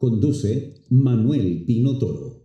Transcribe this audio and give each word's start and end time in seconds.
Conduce 0.00 0.72
Manuel 0.88 1.64
Pino 1.66 1.98
Toro. 1.98 2.40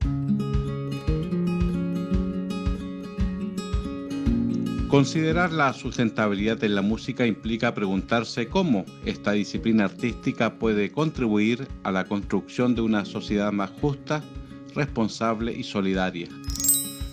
Considerar 4.90 5.54
la 5.54 5.72
sustentabilidad 5.72 6.62
en 6.66 6.76
la 6.76 6.82
música 6.82 7.26
implica 7.26 7.74
preguntarse 7.74 8.50
cómo 8.50 8.84
esta 9.06 9.32
disciplina 9.32 9.86
artística 9.86 10.60
puede 10.60 10.92
contribuir 10.92 11.66
a 11.84 11.94
la 11.94 12.04
construcción 12.04 12.76
de 12.76 12.82
una 12.82 13.06
sociedad 13.06 13.54
más 13.54 13.72
justa, 13.80 14.22
responsable 14.76 15.54
y 15.54 15.64
solidaria. 15.64 16.28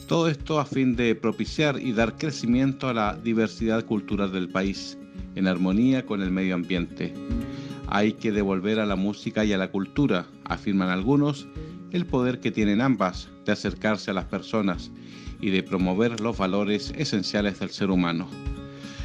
Todo 0.09 0.27
esto 0.27 0.59
a 0.59 0.65
fin 0.65 0.97
de 0.97 1.15
propiciar 1.15 1.79
y 1.80 1.93
dar 1.93 2.16
crecimiento 2.16 2.88
a 2.88 2.95
la 2.95 3.16
diversidad 3.16 3.85
cultural 3.85 4.33
del 4.33 4.49
país, 4.49 4.99
en 5.37 5.47
armonía 5.47 6.05
con 6.05 6.21
el 6.21 6.33
medio 6.33 6.57
ambiente 6.57 7.15
hay 7.95 8.14
que 8.14 8.32
devolver 8.32 8.80
a 8.80 8.87
la 8.87 8.96
música 8.96 9.45
y 9.45 9.52
a 9.52 9.59
la 9.59 9.70
cultura, 9.70 10.24
afirman 10.45 10.88
algunos, 10.88 11.46
el 11.91 12.06
poder 12.06 12.41
que 12.41 12.51
tienen 12.51 12.80
ambas 12.80 13.29
de 13.45 13.52
acercarse 13.52 14.10
a 14.10 14.15
las 14.15 14.24
personas 14.24 14.90
y 15.43 15.51
de 15.51 15.62
promover 15.62 16.18
los 16.21 16.38
valores 16.38 16.95
esenciales 16.96 17.60
del 17.60 17.68
ser 17.68 17.90
humano. 17.90 18.30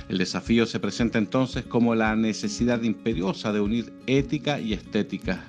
El 0.07 0.17
desafío 0.17 0.66
se 0.66 0.79
presenta 0.79 1.17
entonces 1.17 1.66
como 1.66 1.95
la 1.95 2.16
necesidad 2.16 2.81
imperiosa 2.81 3.52
de 3.52 3.59
unir 3.59 3.91
ética 4.07 4.61
y 4.61 4.71
estética. 4.71 5.44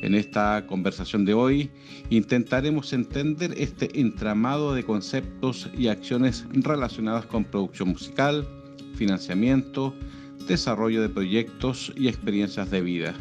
En 0.00 0.14
esta 0.14 0.64
conversación 0.66 1.26
de 1.26 1.34
hoy 1.34 1.70
intentaremos 2.08 2.94
entender 2.94 3.52
este 3.58 4.00
entramado 4.00 4.72
de 4.72 4.84
conceptos 4.84 5.68
y 5.76 5.88
acciones 5.88 6.46
relacionadas 6.50 7.26
con 7.26 7.44
producción 7.44 7.90
musical, 7.90 8.48
financiamiento, 8.94 9.94
desarrollo 10.48 11.02
de 11.02 11.08
proyectos 11.08 11.92
y 11.94 12.08
experiencias 12.08 12.70
de 12.70 12.80
vida. 12.80 13.14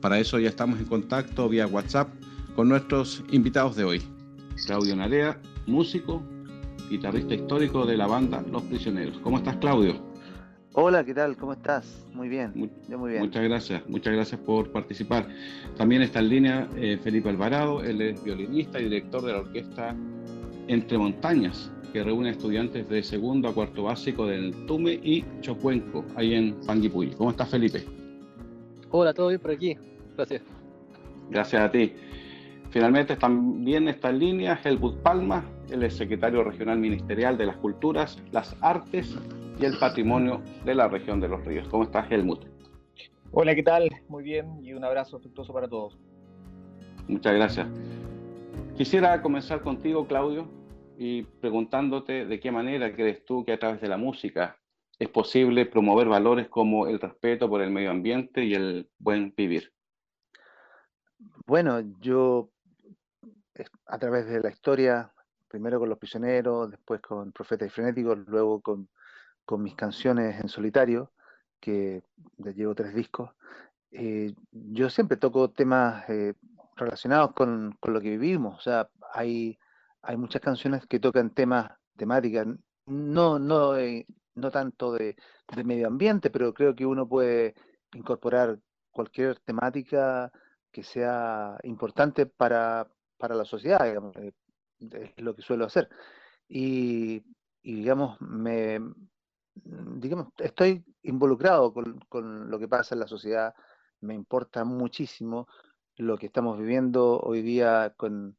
Para 0.00 0.18
eso 0.18 0.38
ya 0.38 0.48
estamos 0.48 0.80
en 0.80 0.86
contacto 0.86 1.48
vía 1.48 1.66
WhatsApp 1.66 2.08
con 2.56 2.68
nuestros 2.68 3.22
invitados 3.30 3.76
de 3.76 3.84
hoy. 3.84 4.02
Claudio 4.66 4.96
Narea, 4.96 5.40
músico, 5.66 6.22
guitarrista 6.90 7.34
histórico 7.34 7.86
de 7.86 7.96
la 7.96 8.06
banda 8.06 8.42
Los 8.50 8.62
Prisioneros. 8.64 9.18
¿Cómo 9.18 9.38
estás, 9.38 9.56
Claudio? 9.56 10.08
Hola, 10.72 11.04
¿qué 11.04 11.14
tal? 11.14 11.36
¿Cómo 11.36 11.52
estás? 11.52 12.06
Muy 12.14 12.28
bien. 12.28 12.52
Muy, 12.54 13.10
bien. 13.10 13.22
Muchas 13.22 13.42
gracias, 13.42 13.82
muchas 13.88 14.12
gracias 14.12 14.40
por 14.40 14.70
participar. 14.70 15.28
También 15.76 16.02
está 16.02 16.20
en 16.20 16.28
línea 16.28 16.68
eh, 16.76 16.98
Felipe 17.02 17.28
Alvarado, 17.28 17.82
él 17.82 18.00
es 18.00 18.22
violinista 18.22 18.80
y 18.80 18.84
director 18.84 19.22
de 19.24 19.32
la 19.32 19.38
orquesta 19.40 19.96
Entre 20.68 20.96
Montañas, 20.96 21.70
que 21.92 22.02
reúne 22.02 22.30
estudiantes 22.30 22.88
de 22.88 23.02
segundo 23.02 23.48
a 23.48 23.54
cuarto 23.54 23.84
básico 23.84 24.26
del 24.26 24.66
Tume 24.66 24.92
y 25.02 25.24
Chocuenco, 25.40 26.04
ahí 26.16 26.34
en 26.34 26.54
Panguipulli. 26.66 27.12
¿Cómo 27.12 27.30
estás, 27.30 27.48
Felipe? 27.48 27.84
Hola, 28.90 29.12
todo 29.12 29.28
bien 29.28 29.40
por 29.40 29.50
aquí. 29.50 29.76
Gracias. 30.16 30.42
Gracias 31.30 31.62
a 31.62 31.70
ti. 31.70 31.92
Finalmente 32.70 33.16
también 33.16 33.88
está 33.88 34.10
en 34.10 34.18
línea 34.18 34.60
Helmut 34.62 34.98
Palma, 34.98 35.44
el 35.70 35.82
es 35.82 35.96
secretario 35.96 36.44
regional 36.44 36.78
ministerial 36.78 37.38
de 37.38 37.46
las 37.46 37.56
Culturas, 37.56 38.22
las 38.30 38.54
Artes 38.60 39.16
y 39.58 39.64
el 39.64 39.78
Patrimonio 39.78 40.42
de 40.64 40.74
la 40.74 40.88
región 40.88 41.20
de 41.20 41.28
los 41.28 41.44
Ríos. 41.44 41.66
¿Cómo 41.68 41.84
estás, 41.84 42.10
Helmut? 42.10 42.44
Hola, 43.32 43.54
¿qué 43.54 43.62
tal? 43.62 43.88
Muy 44.08 44.22
bien 44.22 44.62
y 44.62 44.72
un 44.72 44.84
abrazo 44.84 45.16
afectuoso 45.16 45.52
para 45.52 45.68
todos. 45.68 45.98
Muchas 47.06 47.34
gracias. 47.34 47.66
Quisiera 48.76 49.20
comenzar 49.22 49.60
contigo, 49.62 50.06
Claudio, 50.06 50.48
y 51.00 51.22
preguntándote 51.22 52.26
de 52.26 52.40
qué 52.40 52.50
manera 52.50 52.92
crees 52.92 53.24
tú 53.24 53.44
que 53.44 53.52
a 53.52 53.58
través 53.58 53.80
de 53.80 53.86
la 53.86 53.96
música 53.96 54.58
es 54.98 55.08
posible 55.08 55.64
promover 55.64 56.08
valores 56.08 56.48
como 56.48 56.88
el 56.88 56.98
respeto 56.98 57.48
por 57.48 57.62
el 57.62 57.70
medio 57.70 57.92
ambiente 57.92 58.44
y 58.44 58.54
el 58.54 58.90
buen 58.98 59.32
vivir. 59.36 59.72
Bueno, 61.46 61.80
yo 62.00 62.50
a 63.86 63.96
través 63.96 64.26
de 64.26 64.40
la 64.40 64.50
historia, 64.50 65.12
primero 65.46 65.78
con 65.78 65.88
Los 65.88 65.98
Prisioneros, 65.98 66.68
después 66.68 67.00
con 67.00 67.30
Profetas 67.30 67.68
y 67.68 67.70
Frenéticos, 67.70 68.18
luego 68.26 68.60
con, 68.60 68.88
mis 69.62 69.76
canciones 69.76 70.40
en 70.40 70.48
solitario, 70.48 71.12
que 71.60 72.02
ya 72.38 72.50
llevo 72.50 72.74
tres 72.74 72.92
discos, 72.92 73.30
eh, 73.92 74.34
yo 74.50 74.90
siempre 74.90 75.16
toco 75.16 75.48
temas 75.50 76.10
eh, 76.10 76.34
relacionados 76.74 77.34
con, 77.34 77.76
con, 77.78 77.94
lo 77.94 78.00
que 78.00 78.10
vivimos. 78.10 78.58
O 78.58 78.60
sea, 78.60 78.90
hay 79.14 79.58
hay 80.02 80.16
muchas 80.16 80.40
canciones 80.40 80.86
que 80.86 81.00
tocan 81.00 81.30
temas, 81.30 81.70
temáticas, 81.96 82.46
no, 82.86 83.38
no, 83.38 83.76
eh, 83.76 84.06
no 84.34 84.50
tanto 84.50 84.92
de, 84.92 85.16
medio 85.64 85.86
ambiente, 85.86 86.30
pero 86.30 86.54
creo 86.54 86.74
que 86.74 86.86
uno 86.86 87.08
puede 87.08 87.54
incorporar 87.92 88.58
cualquier 88.90 89.38
temática 89.40 90.32
que 90.70 90.82
sea 90.82 91.58
importante 91.64 92.26
para, 92.26 92.88
la 93.20 93.44
sociedad, 93.44 93.84
digamos, 93.84 94.16
eh, 94.16 94.32
es 94.80 95.22
lo 95.22 95.34
que 95.34 95.42
suelo 95.42 95.66
hacer. 95.66 95.88
Y, 96.48 97.22
digamos, 97.62 98.20
me, 98.20 98.80
digamos, 99.54 100.28
estoy 100.38 100.84
involucrado 101.02 101.72
con, 101.72 102.00
con, 102.08 102.50
lo 102.50 102.58
que 102.58 102.68
pasa 102.68 102.94
en 102.94 103.00
la 103.00 103.08
sociedad, 103.08 103.54
me 104.00 104.14
importa 104.14 104.64
muchísimo 104.64 105.48
lo 105.96 106.16
que 106.16 106.26
estamos 106.26 106.58
viviendo 106.58 107.18
hoy 107.20 107.42
día 107.42 107.92
con, 107.96 108.36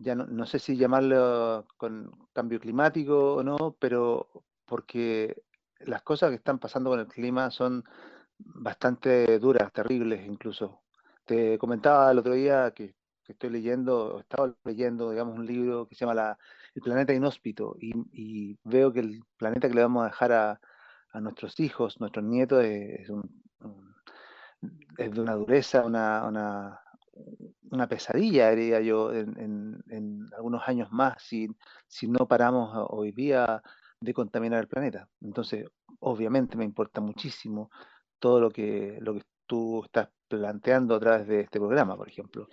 ya 0.00 0.14
no, 0.14 0.46
sé 0.46 0.58
si 0.58 0.76
llamarlo 0.76 1.66
con 1.76 2.10
cambio 2.32 2.60
climático 2.60 3.36
o 3.36 3.42
no, 3.42 3.76
pero 3.78 4.28
porque 4.64 5.42
las 5.80 6.02
cosas 6.02 6.30
que 6.30 6.36
están 6.36 6.58
pasando 6.58 6.90
con 6.90 7.00
el 7.00 7.06
clima 7.06 7.50
son 7.50 7.84
bastante 8.38 9.38
duras, 9.38 9.72
terribles 9.72 10.26
incluso. 10.26 10.82
Te 11.24 11.58
comentaba 11.58 12.10
el 12.10 12.18
otro 12.18 12.34
día 12.34 12.72
que, 12.72 12.94
estoy 13.26 13.50
leyendo, 13.50 14.20
estaba 14.20 14.54
leyendo, 14.64 15.10
digamos, 15.10 15.36
un 15.36 15.46
libro 15.46 15.88
que 15.88 15.96
se 15.96 16.06
llama 16.06 16.38
El 16.74 16.82
planeta 16.82 17.12
inhóspito 17.12 17.76
y, 17.80 18.56
veo 18.64 18.92
que 18.92 19.00
el 19.00 19.20
planeta 19.36 19.68
que 19.68 19.74
le 19.74 19.82
vamos 19.82 20.02
a 20.04 20.06
dejar 20.06 20.32
a, 20.32 20.60
nuestros 21.20 21.58
hijos, 21.60 21.98
nuestros 21.98 22.24
nietos, 22.26 22.62
es, 22.62 23.08
es 24.98 25.10
de 25.10 25.20
una 25.20 25.34
dureza, 25.34 25.82
una 25.82 26.78
pesadilla, 27.88 28.50
diría 28.50 28.80
yo, 28.80 29.12
en, 29.12 30.28
algunos 30.36 30.62
años 30.66 30.90
más 30.90 31.22
si, 31.22 31.48
si 31.86 32.08
no 32.08 32.26
paramos 32.26 32.70
hoy 32.90 33.12
día 33.12 33.62
de 34.00 34.14
contaminar 34.14 34.60
el 34.60 34.68
planeta. 34.68 35.08
Entonces, 35.20 35.66
obviamente 36.00 36.56
me 36.56 36.64
importa 36.64 37.00
muchísimo 37.00 37.70
todo 38.18 38.40
lo 38.40 38.50
que, 38.50 38.98
lo 39.00 39.14
que 39.14 39.22
tú 39.46 39.84
estás 39.84 40.08
planteando 40.28 40.94
a 40.96 41.00
través 41.00 41.26
de 41.26 41.40
este 41.40 41.58
programa, 41.58 41.96
por 41.96 42.08
ejemplo. 42.08 42.48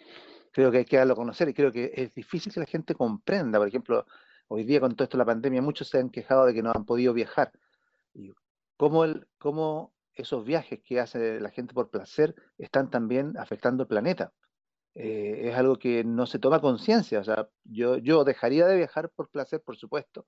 Creo 0.51 0.71
que 0.71 0.79
hay 0.79 0.85
que 0.85 0.97
darlo 0.97 1.13
a 1.13 1.17
conocer 1.17 1.49
y 1.49 1.53
creo 1.53 1.71
que 1.71 1.91
es 1.95 2.13
difícil 2.13 2.53
que 2.53 2.59
la 2.59 2.65
gente 2.65 2.93
comprenda. 2.93 3.59
Por 3.59 3.67
ejemplo, 3.67 4.05
hoy 4.47 4.63
día 4.63 4.79
con 4.79 4.95
todo 4.95 5.03
esto 5.05 5.17
de 5.17 5.23
la 5.23 5.25
pandemia, 5.25 5.61
muchos 5.61 5.89
se 5.89 5.99
han 5.99 6.09
quejado 6.09 6.45
de 6.45 6.53
que 6.53 6.61
no 6.61 6.71
han 6.73 6.85
podido 6.85 7.13
viajar. 7.13 7.51
Y 8.13 8.31
cómo, 8.77 9.03
el, 9.05 9.27
cómo 9.39 9.93
esos 10.13 10.45
viajes 10.45 10.79
que 10.83 10.99
hace 10.99 11.39
la 11.39 11.49
gente 11.49 11.73
por 11.73 11.89
placer 11.89 12.35
están 12.57 12.89
también 12.89 13.35
afectando 13.37 13.83
el 13.83 13.87
planeta. 13.87 14.31
Eh, 14.95 15.49
es 15.49 15.55
algo 15.55 15.77
que 15.77 16.03
no 16.03 16.25
se 16.25 16.39
toma 16.39 16.61
conciencia. 16.61 17.19
O 17.19 17.23
sea, 17.23 17.47
yo, 17.63 17.97
yo 17.97 18.23
dejaría 18.23 18.67
de 18.67 18.77
viajar 18.77 19.09
por 19.09 19.29
placer, 19.29 19.61
por 19.61 19.75
supuesto, 19.75 20.25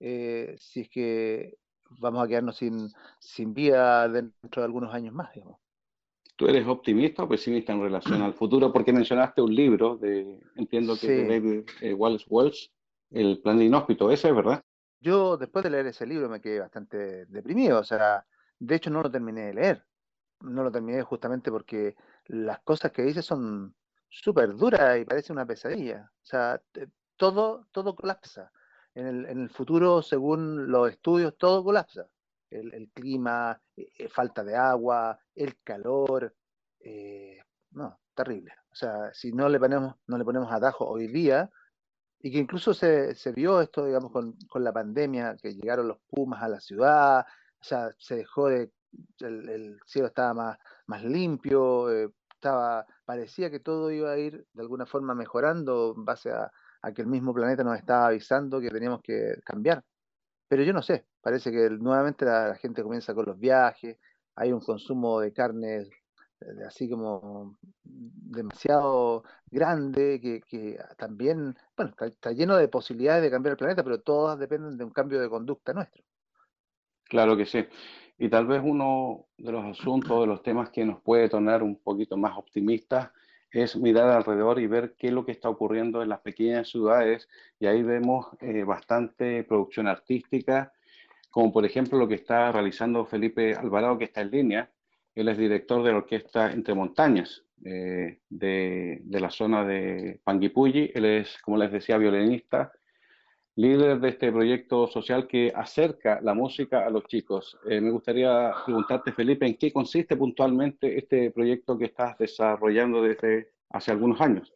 eh, 0.00 0.56
si 0.58 0.82
es 0.82 0.88
que 0.88 1.58
vamos 1.98 2.24
a 2.24 2.28
quedarnos 2.28 2.56
sin, 2.56 2.90
sin 3.18 3.54
vida 3.54 4.08
dentro 4.08 4.62
de 4.62 4.64
algunos 4.64 4.94
años 4.94 5.14
más, 5.14 5.32
digamos. 5.34 5.58
¿Tú 6.36 6.46
eres 6.46 6.66
optimista 6.66 7.22
o 7.22 7.28
pesimista 7.28 7.72
en 7.72 7.80
relación 7.80 8.20
al 8.20 8.34
futuro? 8.34 8.70
Porque 8.70 8.92
mencionaste 8.92 9.40
un 9.40 9.54
libro 9.54 9.96
de, 9.96 10.38
entiendo 10.54 10.94
que 11.00 11.08
de 11.08 11.26
David 11.26 11.64
eh, 11.80 11.94
Wallace 11.94 12.26
Wells, 12.28 12.70
El 13.10 13.40
plan 13.40 13.58
de 13.58 13.64
inhóspito, 13.64 14.10
ese 14.10 14.28
es 14.28 14.34
verdad. 14.34 14.62
Yo 15.00 15.38
después 15.38 15.62
de 15.62 15.70
leer 15.70 15.86
ese 15.86 16.06
libro 16.06 16.28
me 16.28 16.40
quedé 16.40 16.60
bastante 16.60 17.24
deprimido, 17.26 17.80
o 17.80 17.84
sea, 17.84 18.26
de 18.58 18.74
hecho 18.74 18.90
no 18.90 19.02
lo 19.02 19.10
terminé 19.10 19.46
de 19.46 19.54
leer, 19.54 19.84
no 20.40 20.62
lo 20.62 20.70
terminé 20.70 21.02
justamente 21.02 21.50
porque 21.50 21.94
las 22.26 22.60
cosas 22.60 22.92
que 22.92 23.02
dice 23.02 23.22
son, 23.22 23.74
súper 24.22 24.54
dura 24.56 24.98
y 24.98 25.04
parece 25.04 25.32
una 25.32 25.46
pesadilla. 25.46 26.10
O 26.22 26.26
sea, 26.26 26.60
todo, 27.16 27.66
todo 27.72 27.94
colapsa. 27.94 28.50
En 28.94 29.06
el, 29.06 29.26
en 29.26 29.42
el 29.42 29.50
futuro, 29.50 30.02
según 30.02 30.70
los 30.70 30.90
estudios, 30.90 31.36
todo 31.36 31.62
colapsa. 31.62 32.08
El, 32.50 32.90
clima, 32.94 33.60
eh, 33.76 33.90
eh, 33.98 34.08
falta 34.08 34.42
de 34.42 34.56
agua, 34.56 35.18
el 35.34 35.58
calor. 35.62 36.34
Eh, 36.80 37.38
no, 37.72 38.00
terrible. 38.14 38.52
O 38.70 38.74
sea, 38.74 39.12
si 39.12 39.32
no 39.32 39.48
le 39.48 39.58
ponemos, 39.58 39.96
no 40.06 40.16
le 40.16 40.24
ponemos 40.24 40.50
atajo 40.50 40.86
hoy 40.86 41.08
día, 41.08 41.50
y 42.20 42.32
que 42.32 42.38
incluso 42.38 42.72
se, 42.72 43.14
se 43.14 43.32
vio 43.32 43.60
esto, 43.60 43.84
digamos, 43.84 44.10
con, 44.10 44.36
con, 44.48 44.64
la 44.64 44.72
pandemia, 44.72 45.36
que 45.36 45.54
llegaron 45.54 45.88
los 45.88 45.98
pumas 46.08 46.42
a 46.42 46.48
la 46.48 46.60
ciudad, 46.60 47.26
o 47.60 47.64
sea, 47.64 47.90
se 47.98 48.16
dejó 48.16 48.48
de, 48.48 48.70
el, 49.20 49.48
el 49.48 49.80
cielo 49.86 50.08
estaba 50.08 50.34
más, 50.34 50.58
más 50.86 51.04
limpio, 51.04 51.88
estaba, 52.36 52.86
parecía 53.04 53.50
que 53.50 53.60
todo 53.60 53.90
iba 53.90 54.10
a 54.12 54.18
ir 54.18 54.46
de 54.52 54.62
alguna 54.62 54.86
forma 54.86 55.14
mejorando 55.14 55.94
en 55.96 56.04
base 56.04 56.30
a, 56.30 56.50
que 56.94 57.02
el 57.02 57.08
mismo 57.08 57.34
planeta 57.34 57.64
nos 57.64 57.76
estaba 57.76 58.06
avisando 58.06 58.60
que 58.60 58.70
teníamos 58.70 59.02
que 59.02 59.40
cambiar. 59.44 59.82
Pero 60.48 60.62
yo 60.62 60.72
no 60.72 60.82
sé, 60.82 61.06
parece 61.20 61.50
que 61.50 61.68
nuevamente 61.70 62.24
la, 62.24 62.54
gente 62.54 62.82
comienza 62.84 63.12
con 63.12 63.26
los 63.26 63.38
viajes, 63.38 63.98
hay 64.36 64.52
un 64.52 64.60
consumo 64.60 65.20
de 65.20 65.32
carnes 65.32 65.90
así 66.66 66.88
como 66.88 67.56
demasiado 67.82 69.24
grande, 69.50 70.20
que, 70.20 70.78
también, 70.96 71.56
bueno, 71.76 71.94
está, 71.98 72.30
lleno 72.32 72.56
de 72.56 72.68
posibilidades 72.68 73.22
de 73.22 73.30
cambiar 73.30 73.52
el 73.52 73.58
planeta, 73.58 73.82
pero 73.82 74.00
todas 74.00 74.38
dependen 74.38 74.76
de 74.76 74.84
un 74.84 74.90
cambio 74.90 75.20
de 75.20 75.28
conducta 75.28 75.72
nuestro. 75.72 76.04
Claro 77.04 77.36
que 77.36 77.46
sí. 77.46 77.66
Y 78.18 78.28
tal 78.28 78.46
vez 78.46 78.62
uno 78.64 79.26
de 79.36 79.52
los 79.52 79.64
asuntos, 79.64 80.20
de 80.20 80.26
los 80.26 80.42
temas 80.42 80.70
que 80.70 80.84
nos 80.84 81.00
puede 81.02 81.28
tornar 81.28 81.62
un 81.62 81.76
poquito 81.76 82.16
más 82.16 82.36
optimistas 82.36 83.10
es 83.50 83.76
mirar 83.76 84.10
alrededor 84.10 84.58
y 84.58 84.66
ver 84.66 84.94
qué 84.98 85.08
es 85.08 85.12
lo 85.12 85.24
que 85.24 85.32
está 85.32 85.48
ocurriendo 85.48 86.02
en 86.02 86.08
las 86.08 86.20
pequeñas 86.20 86.68
ciudades. 86.68 87.28
Y 87.58 87.66
ahí 87.66 87.82
vemos 87.82 88.26
eh, 88.40 88.64
bastante 88.64 89.44
producción 89.44 89.86
artística, 89.86 90.72
como 91.30 91.52
por 91.52 91.64
ejemplo 91.64 91.98
lo 91.98 92.08
que 92.08 92.14
está 92.14 92.50
realizando 92.52 93.04
Felipe 93.04 93.54
Alvarado, 93.54 93.98
que 93.98 94.04
está 94.04 94.22
en 94.22 94.30
línea, 94.30 94.70
él 95.16 95.28
es 95.28 95.38
director 95.38 95.82
de 95.82 95.92
la 95.92 95.98
orquesta 95.98 96.52
Entre 96.52 96.74
Montañas 96.74 97.42
eh, 97.64 98.20
de, 98.28 99.00
de, 99.02 99.20
la 99.20 99.30
zona 99.30 99.64
de 99.64 100.20
Panguipulli. 100.22 100.92
Él 100.94 101.06
es, 101.06 101.38
como 101.40 101.56
les 101.56 101.72
decía, 101.72 101.96
violinista, 101.96 102.70
líder 103.56 103.98
de 104.00 104.10
este 104.10 104.30
proyecto 104.30 104.86
social 104.86 105.26
que 105.26 105.50
acerca 105.54 106.20
la 106.20 106.34
música 106.34 106.86
a 106.86 106.90
los 106.90 107.04
chicos. 107.04 107.58
Eh, 107.68 107.80
me 107.80 107.90
gustaría 107.90 108.52
preguntarte, 108.64 109.12
Felipe, 109.12 109.46
¿en 109.46 109.56
qué 109.56 109.72
consiste 109.72 110.14
puntualmente 110.14 110.98
este 110.98 111.30
proyecto 111.30 111.76
que 111.78 111.86
estás 111.86 112.18
desarrollando 112.18 113.02
desde 113.02 113.52
hace 113.70 113.92
algunos 113.92 114.20
años? 114.20 114.52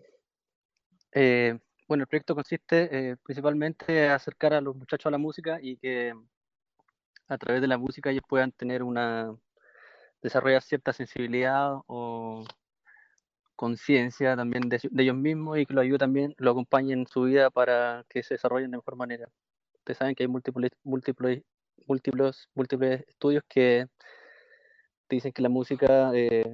Eh, 1.13 1.59
bueno, 1.89 2.03
el 2.03 2.09
proyecto 2.09 2.35
consiste 2.35 2.89
eh, 3.11 3.17
principalmente 3.23 4.05
en 4.05 4.11
acercar 4.11 4.53
a 4.53 4.61
los 4.61 4.77
muchachos 4.77 5.07
a 5.07 5.11
la 5.11 5.19
música 5.19 5.59
y 5.61 5.79
que 5.79 6.13
a 7.27 7.39
través 7.39 7.63
de 7.63 7.69
la 7.69 7.79
música 7.79 8.11
ellos 8.11 8.25
puedan 8.29 8.53
tener 8.53 8.83
una 8.83 9.35
desarrollar 10.21 10.61
cierta 10.63 10.93
sensibilidad 10.93 11.81
o 11.87 12.45
conciencia 13.61 14.37
también 14.37 14.71
de, 14.71 14.81
de, 14.91 15.03
ellos 15.03 15.17
mismos 15.17 15.59
y 15.59 15.67
que 15.67 15.75
lo 15.75 15.83
ayude 15.83 15.99
también, 15.99 16.35
lo 16.39 16.53
acompañen 16.53 17.01
en 17.01 17.07
su 17.07 17.25
vida 17.25 17.51
para 17.51 18.07
que 18.09 18.23
se 18.23 18.35
desarrollen 18.35 18.71
de 18.71 18.79
mejor 18.79 18.97
manera. 18.97 19.29
Ustedes 19.75 19.99
saben 19.99 20.15
que 20.15 20.23
hay 20.23 20.29
múltiples, 20.29 20.71
múltiples, 20.83 21.43
múltiples, 21.87 22.49
múltiples 22.55 23.05
estudios 23.07 23.43
que 23.47 23.87
dicen 25.11 25.33
que 25.33 25.43
la 25.43 25.51
música 25.51 26.11
eh, 26.15 26.51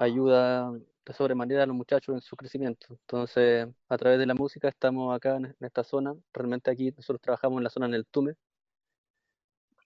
ayuda 0.00 0.72
de 0.72 1.12
sobremanera 1.14 1.62
a 1.62 1.66
los 1.66 1.76
muchachos 1.76 2.16
en 2.16 2.20
su 2.20 2.34
crecimiento. 2.36 2.88
Entonces, 2.90 3.68
a 3.88 3.96
través 3.96 4.18
de 4.18 4.26
la 4.26 4.34
música 4.34 4.68
estamos 4.68 5.14
acá 5.14 5.36
en, 5.36 5.54
esta 5.60 5.84
zona. 5.84 6.12
Realmente 6.32 6.72
aquí 6.72 6.90
nosotros 6.90 7.20
trabajamos 7.20 7.58
en 7.58 7.64
la 7.64 7.70
zona 7.70 7.86
en 7.86 7.94
el 7.94 8.04
Tume, 8.04 8.34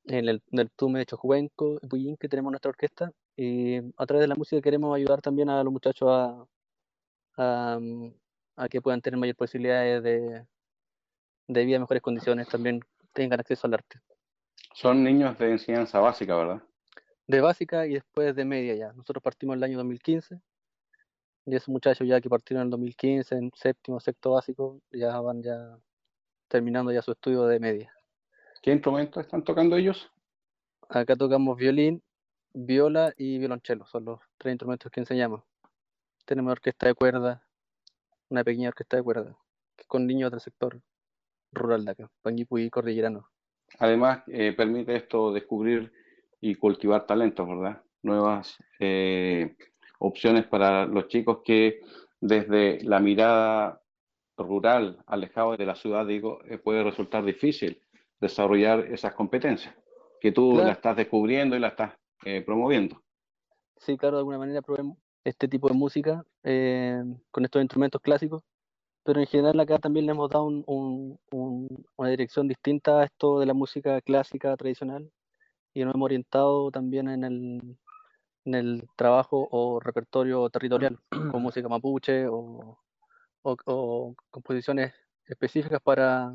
en 0.04 0.26
el, 0.26 0.42
en 0.52 0.58
el 0.58 0.70
Tume 0.70 1.00
de 1.00 1.06
Chojuenco, 1.06 1.78
Puyín, 1.88 2.16
que 2.16 2.30
tenemos 2.30 2.50
nuestra 2.50 2.70
orquesta, 2.70 3.12
y 3.42 3.78
a 3.96 4.04
través 4.04 4.20
de 4.20 4.28
la 4.28 4.34
música 4.34 4.60
queremos 4.60 4.94
ayudar 4.94 5.22
también 5.22 5.48
a 5.48 5.64
los 5.64 5.72
muchachos 5.72 6.10
a, 6.10 6.46
a, 7.38 7.80
a 8.56 8.68
que 8.68 8.82
puedan 8.82 9.00
tener 9.00 9.18
mayor 9.18 9.34
posibilidades 9.34 10.02
de, 10.02 10.44
de 11.48 11.64
vida, 11.64 11.78
mejores 11.78 12.02
condiciones, 12.02 12.48
también 12.48 12.80
tengan 13.14 13.40
acceso 13.40 13.66
al 13.66 13.74
arte. 13.74 13.98
Son 14.74 15.02
niños 15.02 15.38
de 15.38 15.52
enseñanza 15.52 16.00
básica, 16.00 16.36
¿verdad? 16.36 16.62
De 17.26 17.40
básica 17.40 17.86
y 17.86 17.94
después 17.94 18.36
de 18.36 18.44
media 18.44 18.74
ya. 18.74 18.92
Nosotros 18.92 19.22
partimos 19.22 19.56
el 19.56 19.64
año 19.64 19.78
2015 19.78 20.38
y 21.46 21.54
esos 21.54 21.68
muchachos 21.70 22.06
ya 22.06 22.20
que 22.20 22.28
partieron 22.28 22.60
en 22.60 22.66
el 22.66 22.70
2015 22.72 23.34
en 23.36 23.50
séptimo, 23.54 24.00
sexto 24.00 24.32
básico, 24.32 24.82
ya 24.92 25.18
van 25.18 25.42
ya 25.42 25.78
terminando 26.46 26.92
ya 26.92 27.00
su 27.00 27.12
estudio 27.12 27.46
de 27.46 27.58
media. 27.58 27.90
¿Qué 28.60 28.70
instrumentos 28.70 29.24
están 29.24 29.42
tocando 29.42 29.76
ellos? 29.76 30.10
Acá 30.90 31.16
tocamos 31.16 31.56
violín, 31.56 32.02
viola 32.52 33.12
y 33.16 33.38
violonchelo, 33.38 33.86
son 33.86 34.04
los 34.04 34.20
tres 34.38 34.52
instrumentos 34.52 34.90
que 34.90 35.00
enseñamos. 35.00 35.42
Tenemos 36.24 36.52
orquesta 36.52 36.86
de 36.86 36.94
cuerda, 36.94 37.44
una 38.28 38.44
pequeña 38.44 38.68
orquesta 38.68 38.96
de 38.96 39.02
cuerda, 39.02 39.36
con 39.86 40.06
niños 40.06 40.30
del 40.30 40.40
sector 40.40 40.80
rural 41.52 41.84
de 41.84 41.90
acá, 41.92 42.10
Panguipulli 42.22 42.64
y 42.64 42.70
Cordillerano. 42.70 43.28
Además, 43.78 44.22
eh, 44.26 44.52
permite 44.52 44.96
esto 44.96 45.32
descubrir 45.32 45.92
y 46.40 46.54
cultivar 46.54 47.06
talentos, 47.06 47.48
¿verdad? 47.48 47.82
Nuevas 48.02 48.58
eh, 48.78 49.56
opciones 49.98 50.46
para 50.46 50.86
los 50.86 51.08
chicos 51.08 51.40
que 51.44 51.80
desde 52.20 52.82
la 52.82 53.00
mirada 53.00 53.80
rural, 54.36 55.02
alejado 55.06 55.56
de 55.56 55.66
la 55.66 55.74
ciudad, 55.74 56.06
digo, 56.06 56.40
eh, 56.44 56.58
puede 56.58 56.82
resultar 56.82 57.24
difícil 57.24 57.80
desarrollar 58.20 58.80
esas 58.86 59.14
competencias, 59.14 59.74
que 60.20 60.32
tú 60.32 60.52
claro. 60.52 60.66
la 60.66 60.72
estás 60.72 60.96
descubriendo 60.96 61.56
y 61.56 61.60
la 61.60 61.68
estás 61.68 61.99
eh, 62.24 62.42
promoviendo. 62.42 63.02
Sí, 63.78 63.96
claro, 63.96 64.16
de 64.16 64.20
alguna 64.20 64.38
manera 64.38 64.62
probemos 64.62 64.98
este 65.24 65.48
tipo 65.48 65.68
de 65.68 65.74
música 65.74 66.24
eh, 66.42 67.02
con 67.30 67.44
estos 67.44 67.62
instrumentos 67.62 68.00
clásicos, 68.00 68.42
pero 69.04 69.20
en 69.20 69.26
general 69.26 69.58
acá 69.60 69.78
también 69.78 70.06
le 70.06 70.12
hemos 70.12 70.30
dado 70.30 70.44
un, 70.44 70.64
un, 70.66 71.18
un, 71.30 71.86
una 71.96 72.10
dirección 72.10 72.48
distinta 72.48 73.00
a 73.00 73.04
esto 73.04 73.40
de 73.40 73.46
la 73.46 73.54
música 73.54 74.00
clásica 74.02 74.56
tradicional 74.56 75.10
y 75.74 75.84
nos 75.84 75.94
hemos 75.94 76.06
orientado 76.06 76.70
también 76.70 77.08
en 77.08 77.24
el, 77.24 77.78
en 78.44 78.54
el 78.54 78.88
trabajo 78.96 79.48
o 79.50 79.80
repertorio 79.80 80.48
territorial, 80.50 80.98
con 81.08 81.10
música 81.42 81.68
mapuche 81.68 82.26
o, 82.28 82.78
o, 83.42 83.56
o 83.64 84.14
composiciones 84.30 84.92
específicas 85.26 85.80
para, 85.82 86.32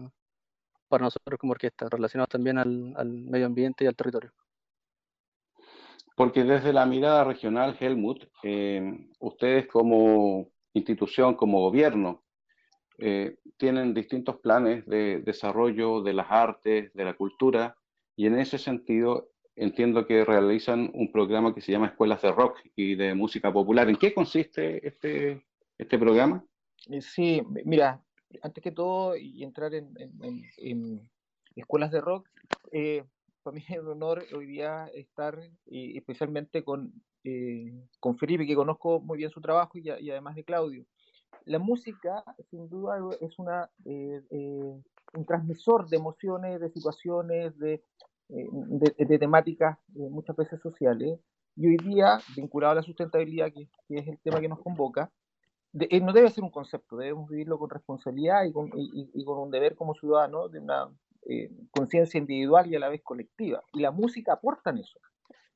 para 0.87 1.03
nosotros 1.03 1.39
como 1.39 1.51
orquesta, 1.51 1.87
relacionados 1.89 2.29
también 2.29 2.57
al, 2.57 2.93
al, 2.97 3.09
medio 3.09 3.45
ambiente 3.45 3.83
y 3.83 3.87
al 3.87 3.95
territorio. 3.95 4.31
Porque 6.15 6.43
desde 6.43 6.71
la 6.71 6.85
mirada 6.85 7.25
regional, 7.25 7.75
Helmut, 7.79 8.23
eh, 8.43 9.09
ustedes 9.19 9.67
como 9.67 10.49
institución, 10.73 11.35
como 11.35 11.59
gobierno, 11.59 12.23
eh, 12.97 13.37
tienen 13.57 13.93
distintos 13.93 14.37
planes 14.39 14.85
de 14.85 15.19
desarrollo 15.19 16.01
de 16.01 16.13
las 16.13 16.27
artes, 16.29 16.93
de 16.93 17.03
la 17.03 17.15
cultura, 17.15 17.77
y 18.15 18.27
en 18.27 18.39
ese 18.39 18.57
sentido 18.57 19.29
entiendo 19.57 20.05
que 20.05 20.25
realizan 20.25 20.89
un 20.93 21.11
programa 21.11 21.53
que 21.53 21.61
se 21.61 21.71
llama 21.71 21.87
Escuelas 21.87 22.21
de 22.21 22.31
Rock 22.31 22.59
y 22.75 22.95
de 22.95 23.13
Música 23.13 23.51
Popular. 23.51 23.89
¿En 23.89 23.95
qué 23.95 24.13
consiste 24.13 24.85
este, 24.87 25.45
este 25.77 25.97
programa? 25.97 26.43
Sí, 26.99 27.41
mira, 27.65 28.01
antes 28.41 28.63
que 28.63 28.71
todo, 28.71 29.15
y 29.17 29.43
entrar 29.43 29.73
en, 29.73 29.93
en, 29.97 30.43
en 30.57 31.09
escuelas 31.55 31.91
de 31.91 32.01
rock, 32.01 32.27
eh, 32.71 33.03
para 33.45 33.55
mí 33.55 33.63
es 33.69 33.79
un 33.79 33.87
honor 33.87 34.25
hoy 34.35 34.47
día 34.47 34.87
estar 34.93 35.39
y 35.67 35.97
especialmente 35.97 36.63
con, 36.63 36.91
eh, 37.23 37.71
con 37.99 38.17
Felipe, 38.17 38.45
que 38.45 38.55
conozco 38.55 38.99
muy 38.99 39.19
bien 39.19 39.29
su 39.29 39.39
trabajo, 39.39 39.77
y, 39.77 39.87
y, 39.87 40.11
además 40.11 40.35
de 40.35 40.43
Claudio. 40.43 40.85
La 41.45 41.59
música, 41.59 42.23
sin 42.49 42.67
duda, 42.67 42.97
es 43.21 43.37
una, 43.37 43.69
eh, 43.85 44.21
eh 44.31 44.81
un 45.13 45.25
transmisor 45.25 45.87
de 45.87 45.95
emociones, 45.95 46.59
de 46.59 46.69
situaciones, 46.71 47.57
de, 47.57 47.73
eh, 48.29 48.47
de, 48.51 49.05
de 49.05 49.19
temáticas 49.19 49.77
muchas 49.93 50.35
veces 50.35 50.59
sociales. 50.59 51.19
Y 51.55 51.67
hoy 51.67 51.77
día, 51.77 52.19
vinculado 52.35 52.71
a 52.71 52.75
la 52.75 52.81
sustentabilidad, 52.81 53.53
que, 53.53 53.69
que 53.87 53.99
es 53.99 54.07
el 54.07 54.19
tema 54.19 54.41
que 54.41 54.49
nos 54.49 54.59
convoca, 54.59 55.09
de, 55.71 55.87
no 56.01 56.11
debe 56.11 56.31
ser 56.31 56.43
un 56.43 56.49
concepto, 56.49 56.97
debemos 56.97 57.29
vivirlo 57.29 57.59
con 57.59 57.69
responsabilidad 57.69 58.43
y 58.43 58.51
con, 58.51 58.71
y, 58.75 59.09
y 59.13 59.23
con 59.23 59.37
un 59.37 59.51
deber 59.51 59.75
como 59.75 59.93
ciudadano 59.93 60.49
de 60.49 60.59
una 60.59 60.89
eh, 61.27 61.49
conciencia 61.71 62.19
individual 62.19 62.67
y 62.67 62.75
a 62.75 62.79
la 62.79 62.89
vez 62.89 63.01
colectiva. 63.01 63.63
Y 63.73 63.79
la 63.79 63.91
música 63.91 64.33
aporta 64.33 64.69
en 64.69 64.77
eso. 64.77 64.99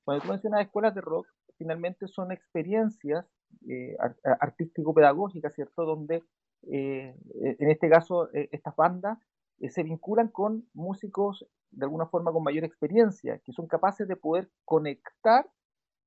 Cuando 0.03 0.23
tú 0.23 0.29
mencionas 0.29 0.61
escuelas 0.61 0.95
de 0.95 1.01
rock, 1.01 1.27
finalmente 1.57 2.07
son 2.07 2.31
experiencias 2.31 3.25
eh, 3.67 3.95
artístico-pedagógicas, 4.23 5.53
¿cierto? 5.53 5.85
Donde, 5.85 6.23
eh, 6.71 7.15
en 7.59 7.69
este 7.69 7.87
caso, 7.89 8.29
estas 8.33 8.75
bandas 8.75 9.19
se 9.59 9.83
vinculan 9.83 10.29
con 10.29 10.67
músicos 10.73 11.45
de 11.69 11.85
alguna 11.85 12.07
forma 12.07 12.31
con 12.31 12.43
mayor 12.43 12.63
experiencia, 12.63 13.39
que 13.39 13.51
son 13.51 13.67
capaces 13.67 14.07
de 14.07 14.15
poder 14.15 14.49
conectar 14.65 15.47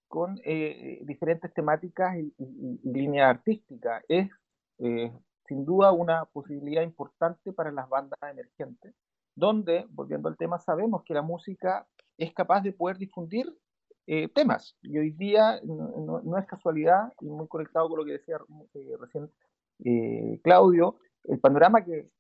con 0.09 0.35
diferentes 1.03 1.53
temáticas 1.55 2.17
y, 2.17 2.35
y, 2.39 2.81
y 2.83 2.93
líneas 2.93 3.31
artísticas. 3.31 4.03
Es, 4.09 4.29
sin 4.79 5.65
duda, 5.65 5.93
una 5.93 6.25
posibilidad 6.25 6.83
importante 6.83 7.53
para 7.53 7.71
las 7.71 7.89
bandas 7.89 8.19
emergentes 8.23 8.95
donde, 9.35 9.87
volviendo 9.91 10.29
al 10.29 10.37
tema, 10.37 10.59
sabemos 10.59 11.03
que 11.05 11.15
la 11.15 11.23
música 11.23 11.87
es 12.19 12.33
capaz 12.33 12.63
de 12.63 12.73
poder 12.73 12.99
difundir 12.99 13.53
eh, 14.07 14.29
temas. 14.29 14.77
Y 14.83 14.99
hoy 14.99 15.11
día 15.11 15.61
no, 15.65 16.39
es 16.39 16.47
casualidad, 16.47 17.13
y 17.21 17.27
muy 17.27 17.47
conectado 17.49 17.89
con 17.89 17.99
lo 17.99 18.05
que 18.05 18.13
decía 18.13 18.37
eh, 18.75 18.97
recién 19.01 19.31
eh, 19.85 20.41
Claudio, 20.43 20.99
el 21.25 21.39
panorama 21.39 21.85
que, 21.85 22.11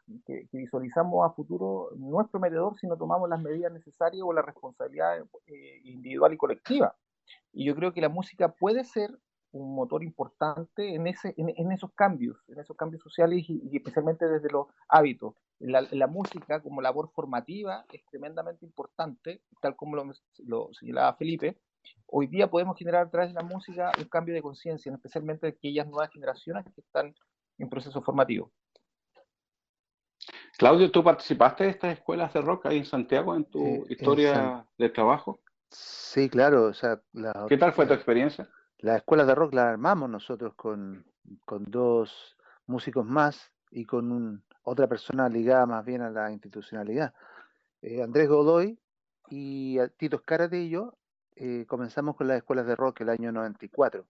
visualizamos 0.52 1.26
a 1.26 1.34
futuro 1.34 1.90
no 1.96 2.20
es 2.20 2.28
prometedor 2.28 2.78
si 2.78 2.86
no 2.86 2.96
tomamos 2.96 3.28
las 3.28 3.40
medidas 3.40 3.72
necesarias 3.72 4.22
o 4.24 4.32
la 4.32 4.42
responsabilidad 4.42 5.24
individual 5.84 6.34
y 6.34 6.36
colectiva. 6.36 6.94
Y 7.52 7.64
yo 7.64 7.74
creo 7.74 7.92
que 7.92 8.00
la 8.00 8.08
música 8.08 8.52
puede 8.52 8.84
ser 8.84 9.10
un 9.52 9.74
motor 9.74 10.02
importante 10.02 10.94
en, 10.94 11.06
ese, 11.06 11.34
en, 11.36 11.72
esos 11.72 11.92
cambios, 11.92 12.38
en 12.48 12.58
esos 12.58 12.76
cambios 12.76 13.02
sociales 13.02 13.44
y, 13.48 13.76
especialmente 13.76 14.26
desde 14.26 14.50
los 14.50 14.66
hábitos. 14.88 15.34
La, 15.60 16.06
música 16.06 16.60
como 16.60 16.80
labor 16.80 17.10
formativa 17.14 17.84
es 17.92 18.04
tremendamente 18.06 18.64
importante, 18.64 19.42
tal 19.60 19.76
como 19.76 19.96
lo, 19.96 20.10
lo, 20.44 20.70
señalaba 20.72 21.14
Felipe. 21.14 21.58
Hoy 22.06 22.26
día 22.26 22.50
podemos 22.50 22.76
generar 22.76 23.06
a 23.06 23.10
través 23.10 23.30
de 23.30 23.40
la 23.40 23.46
música 23.46 23.92
un 23.98 24.04
cambio 24.04 24.34
de 24.34 24.42
conciencia, 24.42 24.92
especialmente 24.92 25.46
de 25.46 25.52
aquellas 25.52 25.86
nuevas 25.86 26.10
generaciones 26.10 26.64
que 26.74 26.80
están 26.80 27.14
en 27.58 27.68
proceso 27.68 28.02
formativo. 28.02 28.50
Claudio, 30.58 30.90
¿tú 30.90 31.02
participaste 31.02 31.64
de 31.64 31.70
estas 31.70 31.98
escuelas 31.98 32.32
de 32.32 32.40
rock 32.40 32.66
ahí 32.66 32.78
en 32.78 32.84
Santiago 32.84 33.34
en 33.34 33.44
tu 33.44 33.84
historia 33.88 34.66
de 34.78 34.88
trabajo? 34.90 35.40
Sí, 35.70 36.28
claro. 36.28 36.64
O 36.64 36.74
sea, 36.74 37.00
¿Qué 37.48 37.56
tal 37.56 37.72
fue 37.72 37.86
tu 37.86 37.94
experiencia? 37.94 38.48
Las 38.82 38.96
escuelas 38.96 39.28
de 39.28 39.36
rock 39.36 39.54
las 39.54 39.66
armamos 39.66 40.10
nosotros 40.10 40.54
con, 40.54 41.06
dos 41.46 42.36
músicos 42.66 43.06
más 43.06 43.52
y 43.70 43.84
con 43.84 44.42
otra 44.64 44.88
persona 44.88 45.28
ligada 45.28 45.66
más 45.66 45.84
bien 45.84 46.02
a 46.02 46.10
la 46.10 46.32
institucionalidad. 46.32 47.14
Eh, 47.80 48.02
Andrés 48.02 48.28
Godoy 48.28 48.76
y 49.30 49.78
Tito 49.96 50.16
Escárate 50.16 50.58
y 50.58 50.70
yo 50.70 50.98
eh, 51.36 51.64
comenzamos 51.68 52.16
con 52.16 52.26
las 52.26 52.38
escuelas 52.38 52.66
de 52.66 52.74
rock 52.74 53.02
el 53.02 53.10
año 53.10 53.30
94. 53.30 54.04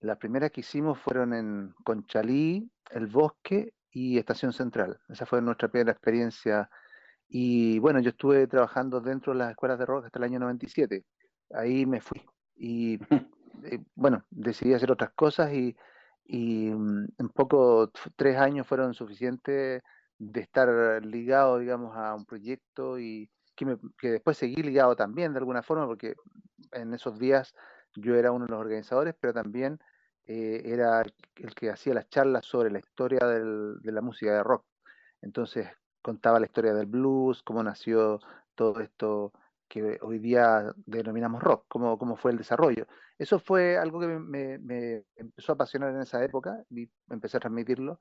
Las 0.00 0.18
primeras 0.18 0.50
que 0.50 0.62
hicimos 0.62 0.98
fueron 0.98 1.32
en 1.32 1.72
Conchalí, 1.84 2.68
El 2.90 3.06
Bosque 3.06 3.74
y 3.92 4.18
Estación 4.18 4.52
Central. 4.52 4.98
Esa 5.08 5.24
fue 5.24 5.40
nuestra 5.40 5.68
primera 5.68 5.92
experiencia. 5.92 6.68
Y 7.28 7.78
bueno, 7.78 8.00
yo 8.00 8.10
estuve 8.10 8.48
trabajando 8.48 9.00
dentro 9.00 9.34
de 9.34 9.38
las 9.38 9.50
escuelas 9.50 9.78
de 9.78 9.86
rock 9.86 10.06
hasta 10.06 10.18
el 10.18 10.24
año 10.24 10.40
97. 10.40 11.04
Ahí 11.52 11.86
me 11.86 12.00
fui. 12.00 12.20
Y 12.56 12.98
Eh, 13.64 13.80
bueno, 13.94 14.24
decidí 14.30 14.74
hacer 14.74 14.90
otras 14.90 15.12
cosas 15.12 15.52
y, 15.52 15.76
y 16.24 16.70
mm, 16.70 17.06
en 17.18 17.28
poco 17.30 17.90
tres 18.16 18.36
años 18.38 18.66
fueron 18.66 18.94
suficientes 18.94 19.82
de 20.18 20.40
estar 20.40 21.04
ligado, 21.04 21.58
digamos, 21.58 21.96
a 21.96 22.14
un 22.14 22.24
proyecto 22.24 22.98
y 22.98 23.30
que, 23.54 23.76
que, 23.98 24.10
después 24.10 24.36
seguí 24.36 24.62
ligado 24.62 24.96
también 24.96 25.32
de 25.32 25.38
alguna 25.38 25.62
forma, 25.62 25.86
porque 25.86 26.14
en 26.72 26.94
esos 26.94 27.18
días 27.18 27.54
yo 27.94 28.16
era 28.16 28.32
uno 28.32 28.46
de 28.46 28.50
los 28.52 28.60
organizadores, 28.60 29.14
pero 29.20 29.32
también 29.32 29.78
eh, 30.26 30.62
era 30.64 31.02
el 31.36 31.54
que 31.54 31.70
hacía 31.70 31.94
las 31.94 32.08
charlas 32.08 32.44
sobre 32.46 32.70
la 32.70 32.78
historia 32.78 33.26
del, 33.26 33.80
de 33.80 33.92
la 33.92 34.00
música 34.00 34.32
de 34.32 34.42
rock. 34.42 34.64
Entonces 35.20 35.68
contaba 36.02 36.40
la 36.40 36.46
historia 36.46 36.74
del 36.74 36.86
blues, 36.86 37.42
cómo 37.42 37.62
nació 37.62 38.20
todo 38.54 38.80
esto 38.80 39.32
que 39.68 39.98
hoy 40.02 40.18
día 40.18 40.72
denominamos 40.86 41.42
rock, 41.42 41.64
cómo, 41.68 41.98
cómo 41.98 42.16
fue 42.16 42.32
el 42.32 42.38
desarrollo. 42.38 42.86
Eso 43.18 43.38
fue 43.38 43.76
algo 43.76 44.00
que 44.00 44.06
me, 44.06 44.58
me, 44.58 45.04
empezó 45.16 45.52
a 45.52 45.54
apasionar 45.54 45.94
en 45.94 46.02
esa 46.02 46.22
época 46.24 46.62
y 46.70 46.88
empecé 47.10 47.36
a 47.36 47.40
transmitirlo. 47.40 47.98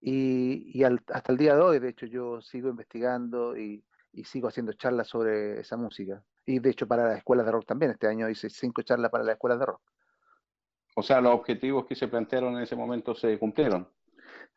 Y, 0.00 0.78
y 0.78 0.84
hasta 0.84 1.32
el 1.32 1.38
día 1.38 1.54
de 1.54 1.60
hoy, 1.60 1.78
de 1.78 1.90
hecho, 1.90 2.06
yo 2.06 2.40
sigo 2.40 2.68
investigando 2.68 3.56
y, 3.56 3.84
y, 4.12 4.24
sigo 4.24 4.48
haciendo 4.48 4.72
charlas 4.72 5.08
sobre 5.08 5.60
esa 5.60 5.76
música. 5.76 6.22
Y 6.44 6.58
de 6.58 6.70
hecho, 6.70 6.88
para 6.88 7.06
las 7.06 7.18
escuelas 7.18 7.46
de 7.46 7.52
rock 7.52 7.66
también. 7.66 7.92
Este 7.92 8.08
año 8.08 8.28
hice 8.28 8.50
cinco 8.50 8.82
charlas 8.82 9.10
para 9.10 9.24
las 9.24 9.34
escuelas 9.34 9.60
de 9.60 9.66
rock. 9.66 9.80
O 10.96 11.02
sea, 11.02 11.20
los 11.20 11.34
objetivos 11.34 11.86
que 11.86 11.94
se 11.94 12.08
plantearon 12.08 12.54
en 12.56 12.62
ese 12.62 12.76
momento 12.76 13.14
se 13.14 13.38
cumplieron. 13.38 13.88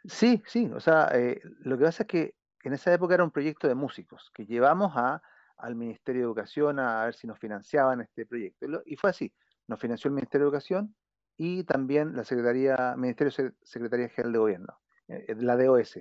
Sí, 0.03 0.43
sí. 0.47 0.69
O 0.73 0.79
sea, 0.79 1.09
eh, 1.13 1.41
lo 1.59 1.77
que 1.77 1.85
pasa 1.85 2.03
es 2.03 2.07
que 2.07 2.35
en 2.63 2.73
esa 2.73 2.93
época 2.93 3.13
era 3.13 3.23
un 3.23 3.31
proyecto 3.31 3.67
de 3.67 3.75
músicos 3.75 4.31
que 4.33 4.45
llevamos 4.45 4.93
a 4.95 5.21
al 5.57 5.75
Ministerio 5.75 6.21
de 6.21 6.25
Educación 6.25 6.79
a 6.79 7.05
ver 7.05 7.15
si 7.15 7.27
nos 7.27 7.39
financiaban 7.39 8.01
este 8.01 8.25
proyecto. 8.25 8.65
Y 8.85 8.95
fue 8.95 9.09
así, 9.09 9.33
nos 9.67 9.79
financió 9.79 10.09
el 10.09 10.15
Ministerio 10.15 10.45
de 10.45 10.49
Educación 10.49 10.95
y 11.37 11.63
también 11.63 12.15
la 12.15 12.23
Secretaría, 12.23 12.95
Ministerio 12.97 13.31
Secretaría 13.61 14.09
General 14.09 14.31
de 14.33 14.39
Gobierno, 14.39 14.79
eh, 15.07 15.25
eh, 15.27 15.35
la 15.37 15.57
DOS. 15.57 15.99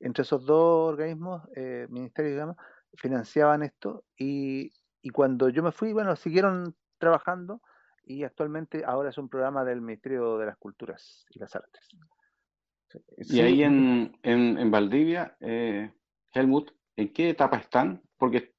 Entre 0.00 0.22
esos 0.22 0.44
dos 0.44 0.92
organismos, 0.92 1.42
eh, 1.56 1.86
ministerios, 1.90 2.34
digamos, 2.34 2.56
financiaban 2.94 3.62
esto 3.62 4.04
y, 4.16 4.72
y 5.02 5.10
cuando 5.10 5.48
yo 5.48 5.62
me 5.62 5.72
fui, 5.72 5.92
bueno, 5.92 6.14
siguieron 6.16 6.76
trabajando 6.98 7.60
y 8.04 8.22
actualmente 8.22 8.84
ahora 8.84 9.10
es 9.10 9.18
un 9.18 9.28
programa 9.28 9.64
del 9.64 9.80
Ministerio 9.80 10.38
de 10.38 10.46
las 10.46 10.56
Culturas 10.56 11.26
y 11.30 11.38
las 11.38 11.54
Artes. 11.56 11.88
Y 13.16 13.40
ahí 13.40 13.62
en, 13.62 14.16
en, 14.22 14.58
en 14.58 14.70
Valdivia, 14.70 15.36
Helmut, 16.32 16.70
¿en 16.94 17.12
qué 17.12 17.30
etapa 17.30 17.58
están? 17.58 18.02
Porque 18.16 18.54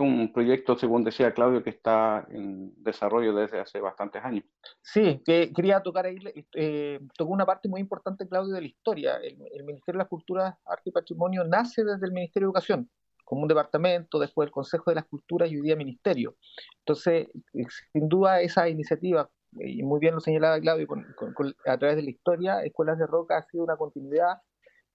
un 0.00 0.32
proyecto, 0.32 0.76
según 0.76 1.04
decía 1.04 1.32
Claudio, 1.32 1.62
que 1.62 1.70
está 1.70 2.26
en 2.30 2.72
desarrollo 2.82 3.34
desde 3.34 3.60
hace 3.60 3.80
bastantes 3.80 4.24
años. 4.24 4.44
Sí, 4.82 5.22
que 5.24 5.52
quería 5.52 5.80
tocar 5.82 6.06
ahí, 6.06 6.18
eh, 6.54 7.00
tocó 7.16 7.32
una 7.32 7.46
parte 7.46 7.68
muy 7.68 7.80
importante, 7.80 8.28
Claudio, 8.28 8.54
de 8.54 8.60
la 8.60 8.66
historia. 8.66 9.16
El, 9.16 9.64
Ministerio 9.64 9.98
de 9.98 10.04
las 10.04 10.08
Culturas, 10.08 10.54
Arte 10.66 10.90
y 10.90 10.92
Patrimonio 10.92 11.44
nace 11.44 11.84
desde 11.84 12.06
el 12.06 12.12
Ministerio 12.12 12.46
de 12.46 12.50
Educación, 12.50 12.90
como 13.24 13.42
un 13.42 13.48
departamento, 13.48 14.18
después 14.18 14.46
el 14.46 14.52
Consejo 14.52 14.90
de 14.90 14.96
las 14.96 15.04
Culturas 15.06 15.50
y 15.50 15.56
hoy 15.56 15.62
día 15.62 15.76
Ministerio. 15.76 16.36
Entonces, 16.80 17.28
eh, 17.54 17.66
sin 17.92 18.08
duda, 18.08 18.40
esa 18.40 18.68
iniciativa, 18.68 19.28
y 19.52 19.82
muy 19.82 20.00
bien 20.00 20.14
lo 20.14 20.20
señalaba 20.20 20.60
Claudio, 20.60 20.86
a 21.66 21.78
través 21.78 21.96
de 21.96 22.02
la 22.02 22.10
historia, 22.10 22.62
Escuelas 22.62 22.98
de 22.98 23.06
Roca 23.06 23.38
ha 23.38 23.42
sido 23.44 23.64
una 23.64 23.76
continuidad 23.76 24.38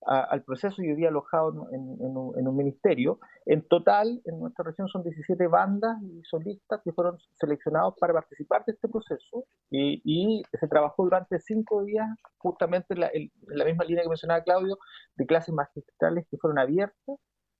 al 0.05 0.43
proceso 0.43 0.81
y 0.81 0.89
hoy 0.89 0.95
día 0.95 1.09
alojado 1.09 1.67
en, 1.71 2.47
un, 2.47 2.55
ministerio. 2.55 3.19
En 3.45 3.67
total, 3.67 4.21
en 4.25 4.39
nuestra 4.39 4.63
región 4.65 4.87
son 4.87 5.03
17 5.03 5.47
bandas 5.47 6.01
y 6.03 6.21
solistas 6.23 6.81
que 6.83 6.91
fueron 6.91 7.17
seleccionados 7.39 7.95
para 7.99 8.13
participar 8.13 8.63
de 8.65 8.73
este 8.73 8.87
proceso 8.87 9.45
y, 9.69 10.43
se 10.59 10.67
trabajó 10.67 11.03
durante 11.03 11.39
cinco 11.39 11.83
días 11.83 12.07
justamente 12.37 12.93
en 12.93 12.99
la, 12.99 13.09
en 13.13 13.31
la, 13.47 13.65
misma 13.65 13.83
línea 13.85 14.03
que 14.03 14.09
mencionaba 14.09 14.43
Claudio, 14.43 14.77
de 15.15 15.25
clases 15.25 15.53
magistrales 15.53 16.25
que 16.29 16.37
fueron 16.37 16.59
abiertas 16.59 17.17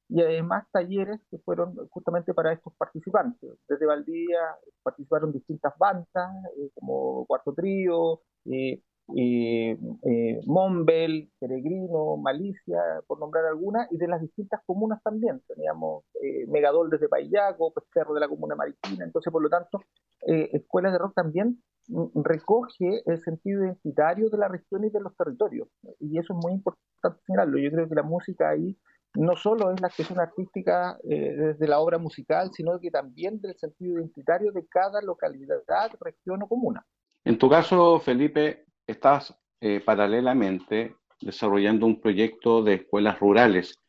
y 0.10 0.22
además 0.22 0.66
talleres 0.72 1.20
que 1.32 1.40
fueron 1.40 1.76
justamente 1.90 2.34
para 2.34 2.54
estos 2.54 2.74
participantes. 2.76 3.50
Desde 3.68 3.86
Valdivia 3.86 4.40
participaron 4.84 5.32
distintas 5.32 5.74
bandas, 5.78 6.32
eh, 6.58 6.70
como 6.76 7.26
Cuarto 7.26 7.54
Trío, 7.54 8.22
eh, 8.46 8.82
eh, 9.16 9.78
eh, 10.04 10.42
Mombel, 10.46 11.30
Peregrino, 11.40 12.18
Malicia, 12.18 12.80
por 13.06 13.20
nombrar 13.20 13.46
algunas, 13.46 13.92
y 13.92 13.98
de 13.98 14.08
las 14.08 14.22
distintas 14.22 14.62
comunas 14.66 15.02
también. 15.04 15.42
Teníamos 15.48 16.06
eh, 16.22 16.46
Megadol 16.48 16.90
desde 16.90 17.10
Payaco, 17.10 17.74
Pesquerro 17.74 18.14
de 18.14 18.22
la 18.22 18.28
comuna 18.28 18.56
mariquina, 18.56 19.04
entonces 19.04 19.32
por 19.32 19.44
lo 19.44 19.50
tanto, 19.50 19.82
eh, 20.28 20.50
Escuelas 20.54 20.94
de 20.94 21.00
Rock 21.00 21.14
también 21.16 21.62
mm, 21.90 22.22
recoge 22.24 23.04
el 23.06 23.22
sentido 23.24 23.66
identitario 23.66 24.30
de 24.30 24.38
la 24.38 24.48
región 24.48 24.86
y 24.86 24.90
de 24.90 25.02
los 25.02 25.16
territorios, 25.18 25.68
y 26.00 26.18
eso 26.18 26.34
es 26.34 26.40
muy 26.42 26.54
importante 26.54 27.22
señalarlo. 27.26 27.58
Yo 27.60 27.72
creo 27.72 27.90
que 27.90 27.96
la 27.96 28.04
música 28.04 28.50
ahí 28.50 28.78
no 29.16 29.36
solo 29.36 29.72
es 29.72 29.80
la 29.80 29.90
expresión 29.90 30.20
artística 30.20 30.98
desde 31.04 31.68
la 31.68 31.80
obra 31.80 32.00
musical, 32.00 32.50
sino 32.52 32.80
que 32.80 32.90
también 32.90 33.40
del 33.42 33.56
sentido 33.60 34.00
identitario 34.00 34.52
de 34.52 34.66
cada 34.66 35.04
localidad, 35.04 35.62
región 36.00 36.42
o 36.42 36.48
comuna. 36.48 36.84
En 37.24 37.38
tu 37.38 37.48
caso, 37.48 38.00
Felipe, 38.00 38.66
estás 38.88 39.36
eh, 39.62 39.82
paralelamente 39.84 40.96
desarrollando 41.22 41.86
un 41.86 42.02
proyecto 42.02 42.64
de 42.64 42.74
escuelas 42.76 43.20
rurales 43.20 43.80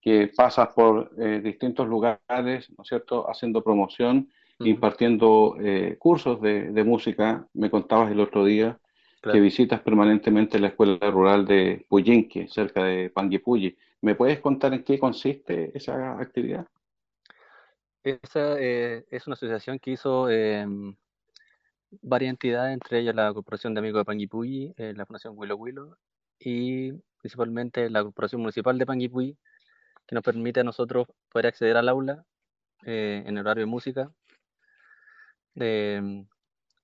que 0.00 0.30
pasa 0.36 0.72
por 0.72 1.10
eh, 1.18 1.40
distintos 1.42 1.88
lugares, 1.88 2.70
¿no 2.76 2.82
es 2.82 2.88
cierto?, 2.88 3.28
haciendo 3.28 3.64
promoción, 3.64 4.28
impartiendo 4.60 5.56
eh, 5.60 5.96
cursos 5.98 6.40
de, 6.40 6.84
música. 6.84 7.46
Me 7.54 7.70
contabas 7.70 8.12
el 8.12 8.20
otro 8.20 8.44
día 8.44 8.78
que 9.22 9.40
visitas 9.40 9.80
permanentemente 9.80 10.60
la 10.60 10.68
escuela 10.68 11.10
rural 11.10 11.46
de 11.46 11.86
Puyinque, 11.88 12.46
cerca 12.48 12.84
de 12.84 13.08
Panguipulli. 13.08 13.74
¿Me 14.02 14.14
puedes 14.14 14.38
contar 14.40 14.74
en 14.74 14.84
qué 14.84 14.98
consiste 14.98 15.72
esa 15.74 16.20
actividad? 16.20 16.66
Esa 18.02 18.60
es 18.60 19.26
una 19.26 19.32
asociación 19.32 19.78
que 19.78 19.92
hizo 19.92 20.28
em, 20.28 20.94
varias 22.02 22.30
entidades, 22.30 22.74
entre 22.74 23.00
ellas 23.00 23.14
la 23.14 23.32
Corporación 23.32 23.74
de 23.74 23.80
Amigos 23.80 24.00
de 24.00 24.04
Panguipulli, 24.04 24.74
eh, 24.76 24.94
la 24.96 25.06
Fundación 25.06 25.34
Huilo 25.36 25.56
Huilo 25.56 25.98
y 26.38 26.92
principalmente 27.18 27.90
la 27.90 28.02
Corporación 28.02 28.40
Municipal 28.42 28.78
de 28.78 28.86
Panguipulli, 28.86 29.36
que 30.06 30.14
nos 30.14 30.24
permite 30.24 30.60
a 30.60 30.64
nosotros 30.64 31.06
poder 31.30 31.46
acceder 31.46 31.76
al 31.76 31.88
aula 31.88 32.24
eh, 32.84 33.22
en 33.26 33.38
horario 33.38 33.62
de 33.62 33.66
música 33.66 34.10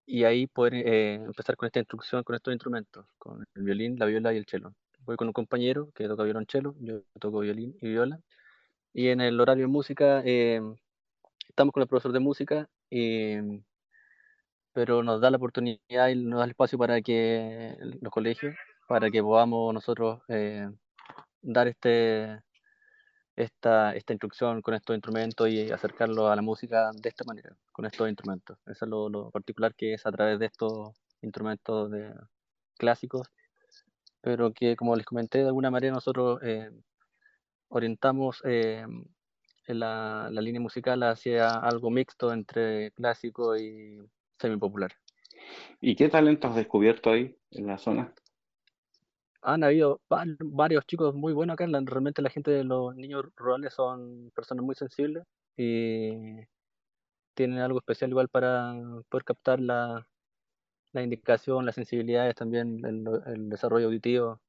y 0.07 0.25
ahí 0.25 0.47
poder 0.47 0.75
eh, 0.75 1.14
empezar 1.14 1.57
con 1.57 1.67
esta 1.67 1.81
instrucción, 1.81 2.23
con 2.25 2.37
estos 2.37 2.52
instrumentos, 2.52 3.07
con 3.19 3.45
el 3.55 3.62
violín, 3.62 3.99
la 3.99 4.07
viola 4.07 4.33
y 4.33 4.37
el 4.38 4.47
cello. 4.47 4.75
Voy 5.00 5.17
con 5.17 5.29
un 5.29 5.33
compañero 5.33 5.90
que 5.95 6.07
toca 6.09 6.23
violonchelo, 6.25 6.75
yo 6.81 7.02
toco 7.21 7.40
violín 7.40 7.76
y 7.81 7.88
viola. 7.88 8.21
Y 8.93 9.09
en 9.09 9.21
el 9.21 9.40
horario 9.40 9.64
de 9.64 9.69
música 9.69 10.21
estamos 10.21 11.73
con 11.73 11.83
el 11.83 11.88
profesor 11.88 12.12
de 12.12 12.21
música 12.21 12.69
y 12.90 13.62
pero 14.72 15.02
nos 15.02 15.20
da 15.20 15.30
la 15.30 15.36
oportunidad 15.36 16.08
y 16.08 16.16
nos 16.16 16.38
da 16.38 16.44
el 16.44 16.50
espacio 16.50 16.78
para 16.78 17.00
que 17.02 17.76
los 18.00 18.12
colegios, 18.12 18.54
para 18.88 19.10
que 19.10 19.22
podamos 19.22 19.74
nosotros 19.74 20.22
eh, 20.28 20.68
dar 21.42 21.68
este 21.68 22.40
esta, 23.36 23.94
esta 23.94 24.12
instrucción 24.12 24.62
con 24.62 24.74
estos 24.74 24.94
instrumentos 24.94 25.48
y 25.48 25.70
acercarlo 25.70 26.28
a 26.28 26.36
la 26.36 26.42
música 26.42 26.90
de 26.94 27.08
esta 27.08 27.24
manera, 27.24 27.56
con 27.72 27.86
estos 27.86 28.08
instrumentos. 28.08 28.58
Eso 28.66 28.84
es 28.84 28.90
lo, 28.90 29.30
particular 29.30 29.74
que 29.74 29.94
es 29.94 30.06
a 30.06 30.12
través 30.12 30.38
de 30.38 30.46
estos 30.46 30.94
instrumentos 31.22 31.90
de, 31.90 32.12
clásicos, 32.78 33.28
pero 34.20 34.52
que 34.52 34.76
como 34.76 34.96
les 34.96 35.06
comenté, 35.06 35.38
de 35.38 35.46
alguna 35.46 35.70
manera 35.70 35.94
nosotros 35.94 36.40
eh, 36.42 36.70
orientamos 37.68 38.42
eh, 38.44 38.86
la, 39.66 40.28
la, 40.30 40.40
línea 40.40 40.60
musical 40.60 41.02
hacia 41.02 41.50
algo 41.50 41.90
mixto 41.90 42.32
entre 42.32 42.90
clásico 42.92 43.56
y 43.56 44.00
semi-popular. 44.40 44.92
¿Y 45.80 45.97
qué 45.97 46.09
talentos 46.09 46.50
has 46.50 46.56
descubierto 46.56 47.11
ahí 47.11 47.37
en 47.50 47.66
la 47.66 47.78
zona? 47.78 48.12
han 49.42 49.64
habido 49.64 50.00
varios 50.09 50.87
chicos 50.87 51.14
muy 51.14 51.32
buenos 51.32 51.54
acá. 51.54 51.66
Realmente 51.66 52.23
la 52.23 52.30
gente 52.30 52.50
de 52.50 52.64
los 52.64 52.94
niños 52.94 53.25
rurales 53.37 53.73
son 53.73 54.30
personas 54.35 54.64
muy 54.64 54.75
sensibles 54.75 55.25
y 55.56 56.11
tienen 57.35 57.59
algo 57.59 57.78
especial 57.78 58.11
igual 58.11 58.28
para 58.28 58.75
poder 59.09 59.25
captar 59.25 59.61
la, 59.61 60.06
la 60.92 61.02
indicación, 61.02 61.64
las 61.64 61.75
sensibilidades, 61.75 62.35
también 62.35 62.85
el, 62.85 63.49
desarrollo 63.49 63.87
auditivo. 63.87 64.40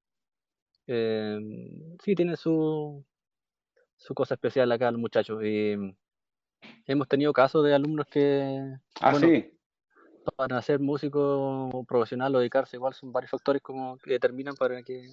Eh, 0.88 1.39
sí, 2.03 2.15
tiene 2.15 2.36
su, 2.36 3.05
su 3.95 4.13
cosa 4.13 4.33
especial 4.33 4.71
acá 4.71 4.91
los 4.91 5.00
muchachos. 5.00 5.41
Y 5.43 5.95
hemos 6.86 7.07
tenido 7.07 7.31
casos 7.31 7.63
de 7.63 7.74
alumnos 7.74 8.07
que... 8.07 8.75
Ah, 9.00 9.15
sí 9.15 9.51
para 10.35 10.61
ser 10.61 10.79
músico 10.79 11.85
profesional 11.87 12.35
o 12.35 12.39
dedicarse, 12.39 12.77
igual 12.77 12.93
son 12.93 13.11
varios 13.11 13.31
factores 13.31 13.61
como 13.61 13.97
que 13.97 14.11
determinan 14.11 14.55
para 14.55 14.81
que 14.83 15.09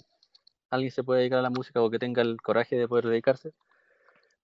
alguien 0.70 0.90
se 0.90 1.02
pueda 1.02 1.20
dedicar 1.20 1.38
a 1.38 1.42
la 1.42 1.50
música 1.50 1.82
o 1.82 1.90
que 1.90 1.98
tenga 1.98 2.22
el 2.22 2.40
coraje 2.40 2.76
de 2.76 2.88
poder 2.88 3.06
dedicarse. 3.06 3.52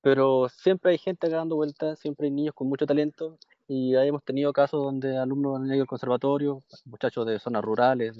Pero 0.00 0.50
siempre 0.50 0.92
hay 0.92 0.98
gente 0.98 1.26
acá 1.26 1.36
dando 1.36 1.56
vueltas, 1.56 1.98
siempre 1.98 2.26
hay 2.26 2.30
niños 2.30 2.54
con 2.54 2.68
mucho 2.68 2.86
talento 2.86 3.38
y 3.66 3.96
hemos 3.96 4.22
tenido 4.22 4.52
casos 4.52 4.82
donde 4.82 5.16
alumnos 5.16 5.56
han 5.56 5.66
ido 5.66 5.80
al 5.80 5.86
conservatorio, 5.86 6.62
muchachos 6.84 7.26
de 7.26 7.38
zonas 7.38 7.64
rurales. 7.64 8.14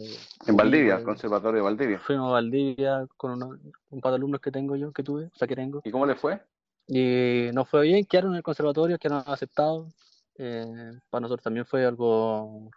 en 0.47 0.57
Valdivia, 0.57 0.97
el 0.97 1.05
conservatorio 1.05 1.57
de 1.57 1.63
Valdivia. 1.63 1.99
Fuimos 1.99 2.31
a 2.31 2.33
Valdivia 2.33 3.07
con 3.19 3.43
un 3.43 4.01
par 4.01 4.13
de 4.13 4.17
alumnos 4.17 4.41
que 4.41 4.51
tengo 4.51 4.77
yo, 4.77 4.93
que 4.93 5.03
tuve, 5.03 5.27
o 5.27 5.37
sea 5.37 5.47
que 5.47 5.57
tengo. 5.57 5.83
¿Y 5.85 5.91
cómo 5.91 6.07
les 6.07 6.19
fue? 6.19 6.41
Y 6.87 7.51
nos 7.53 7.69
fue 7.69 7.83
bien, 7.83 8.07
quedaron 8.07 8.33
en 8.33 8.39
el 8.39 8.43
conservatorio, 8.43 8.99
quedaron 8.99 9.25
aceptados, 9.27 9.93
eh, 10.37 10.93
para 11.11 11.23
nosotros 11.23 11.45
también 11.45 11.67
fue 11.67 11.85
algo 11.85 12.71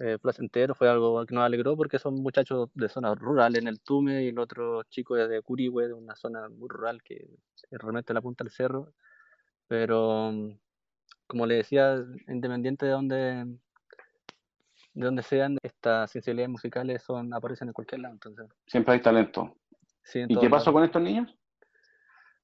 eh, 0.00 0.16
placentero, 0.20 0.74
fue 0.74 0.88
algo 0.88 1.26
que 1.26 1.34
nos 1.34 1.44
alegró 1.44 1.76
porque 1.76 1.98
son 1.98 2.22
muchachos 2.22 2.70
de 2.74 2.88
zona 2.88 3.14
rural 3.16 3.56
en 3.56 3.66
el 3.66 3.80
Tume 3.80 4.22
y 4.24 4.28
el 4.28 4.38
otro 4.38 4.84
chico 4.84 5.16
es 5.16 5.28
de 5.28 5.42
Curihue, 5.42 5.88
de 5.88 5.92
una 5.92 6.14
zona 6.14 6.48
muy 6.48 6.68
rural 6.68 7.02
que 7.02 7.14
es 7.16 7.78
realmente 7.80 8.14
la 8.14 8.22
punta 8.22 8.44
del 8.44 8.52
cerro. 8.52 8.92
Pero, 9.66 10.32
como 11.26 11.46
le 11.46 11.56
decía, 11.56 11.96
independiente 12.28 12.86
de 12.86 12.92
donde, 12.92 13.44
de 14.94 15.04
donde 15.04 15.22
sean, 15.22 15.58
estas 15.62 16.10
sensibilidades 16.12 16.50
musicales 16.50 17.02
son, 17.02 17.34
aparecen 17.34 17.68
en 17.68 17.74
cualquier 17.74 18.00
lado. 18.00 18.14
Entonces. 18.14 18.46
Siempre 18.66 18.94
hay 18.94 19.02
talento. 19.02 19.56
¿Y 20.14 20.38
qué 20.38 20.48
pasó 20.48 20.72
con 20.72 20.84
estos 20.84 21.02
niños? 21.02 21.36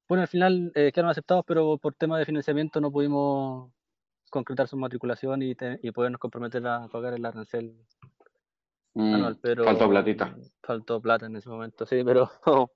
Bueno, 0.09 0.23
al 0.23 0.29
final 0.29 0.71
eh, 0.75 0.93
quedaron 0.93 1.11
aceptados, 1.11 1.45
pero 1.47 1.79
por 1.79 1.95
tema 1.95 2.19
de 2.19 2.26
financiamiento 2.26 2.81
no 2.81 2.91
pudimos 2.91 3.73
concretar 4.35 4.67
su 4.67 4.76
matriculación 4.76 5.43
y, 5.43 5.57
y 5.81 5.91
podernos 5.93 6.21
comprometer 6.21 6.67
a 6.67 6.88
pagar 6.88 7.14
el 7.14 7.25
arancel 7.25 7.73
mm, 8.95 9.14
anual. 9.14 9.38
Pero, 9.41 9.62
faltó 9.62 9.88
platita. 9.88 10.37
Faltó 10.61 11.00
plata 11.00 11.26
en 11.26 11.37
ese 11.37 11.49
momento, 11.49 11.87
sí, 11.87 12.03
pero, 12.05 12.29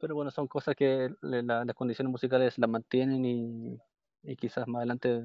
pero 0.00 0.16
bueno, 0.16 0.32
son 0.32 0.48
cosas 0.48 0.74
que 0.74 1.14
las 1.20 1.74
condiciones 1.76 2.10
musicales 2.10 2.58
las 2.58 2.68
mantienen 2.68 3.24
y, 3.24 3.78
y 4.24 4.34
quizás 4.34 4.66
más 4.66 4.80
adelante 4.80 5.22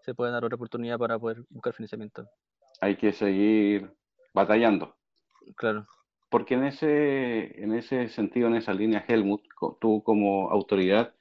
se 0.00 0.14
puede 0.14 0.32
dar 0.32 0.46
otra 0.46 0.56
oportunidad 0.56 0.98
para 0.98 1.18
poder 1.18 1.44
buscar 1.50 1.74
financiamiento. 1.74 2.26
Hay 2.80 2.96
que 2.96 3.12
seguir 3.12 3.92
batallando. 4.32 4.96
Claro. 5.56 5.86
Porque 6.30 6.54
en 6.54 6.64
ese, 6.64 7.62
en 7.62 7.74
ese 7.74 8.08
sentido, 8.08 8.48
en 8.48 8.54
esa 8.54 8.72
línea, 8.72 9.04
Helmut, 9.06 9.42
tú 9.78 10.02
como 10.02 10.50
autoridad, 10.50 11.12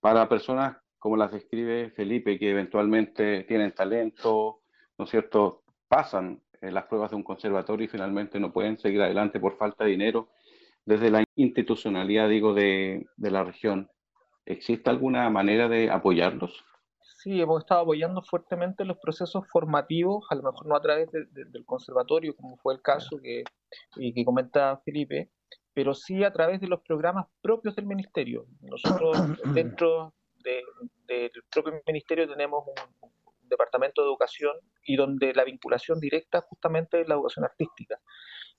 para 0.00 0.28
personas 0.28 0.76
como 1.08 1.16
las 1.16 1.32
describe 1.32 1.88
Felipe, 1.88 2.38
que 2.38 2.50
eventualmente 2.50 3.44
tienen 3.44 3.72
talento, 3.72 4.60
¿no 4.98 5.06
es 5.06 5.10
cierto? 5.10 5.62
Pasan 5.88 6.42
eh, 6.60 6.70
las 6.70 6.84
pruebas 6.84 7.08
de 7.08 7.16
un 7.16 7.22
conservatorio 7.22 7.86
y 7.86 7.88
finalmente 7.88 8.38
no 8.38 8.52
pueden 8.52 8.76
seguir 8.76 9.00
adelante 9.00 9.40
por 9.40 9.56
falta 9.56 9.84
de 9.84 9.90
dinero. 9.92 10.28
Desde 10.84 11.10
la 11.10 11.24
institucionalidad, 11.34 12.28
digo, 12.28 12.52
de, 12.52 13.06
de 13.16 13.30
la 13.30 13.42
región, 13.42 13.90
¿existe 14.44 14.90
alguna 14.90 15.30
manera 15.30 15.66
de 15.66 15.90
apoyarlos? 15.90 16.62
Sí, 17.00 17.40
hemos 17.40 17.62
estado 17.62 17.80
apoyando 17.80 18.20
fuertemente 18.20 18.84
los 18.84 18.98
procesos 18.98 19.48
formativos, 19.48 20.26
a 20.28 20.34
lo 20.34 20.42
mejor 20.42 20.66
no 20.66 20.76
a 20.76 20.82
través 20.82 21.10
del 21.10 21.64
conservatorio, 21.64 22.36
como 22.36 22.58
fue 22.58 22.74
el 22.74 22.82
caso 22.82 23.18
que, 23.18 23.44
que 23.96 24.24
comenta 24.26 24.76
Felipe, 24.84 25.30
pero 25.72 25.94
sí 25.94 26.22
a 26.22 26.34
través 26.34 26.60
de 26.60 26.68
los 26.68 26.82
programas 26.82 27.28
propios 27.40 27.74
del 27.76 27.86
ministerio. 27.86 28.44
Nosotros 28.60 29.16
dentro 29.54 30.12
del 31.08 31.30
propio 31.50 31.80
ministerio 31.86 32.28
tenemos 32.28 32.64
un, 32.66 33.18
departamento 33.48 34.02
de 34.02 34.08
educación 34.08 34.52
y 34.84 34.96
donde 34.96 35.32
la 35.32 35.44
vinculación 35.44 35.98
directa 35.98 36.42
justamente 36.42 37.00
es 37.00 37.08
la 37.08 37.14
educación 37.14 37.46
artística. 37.46 37.98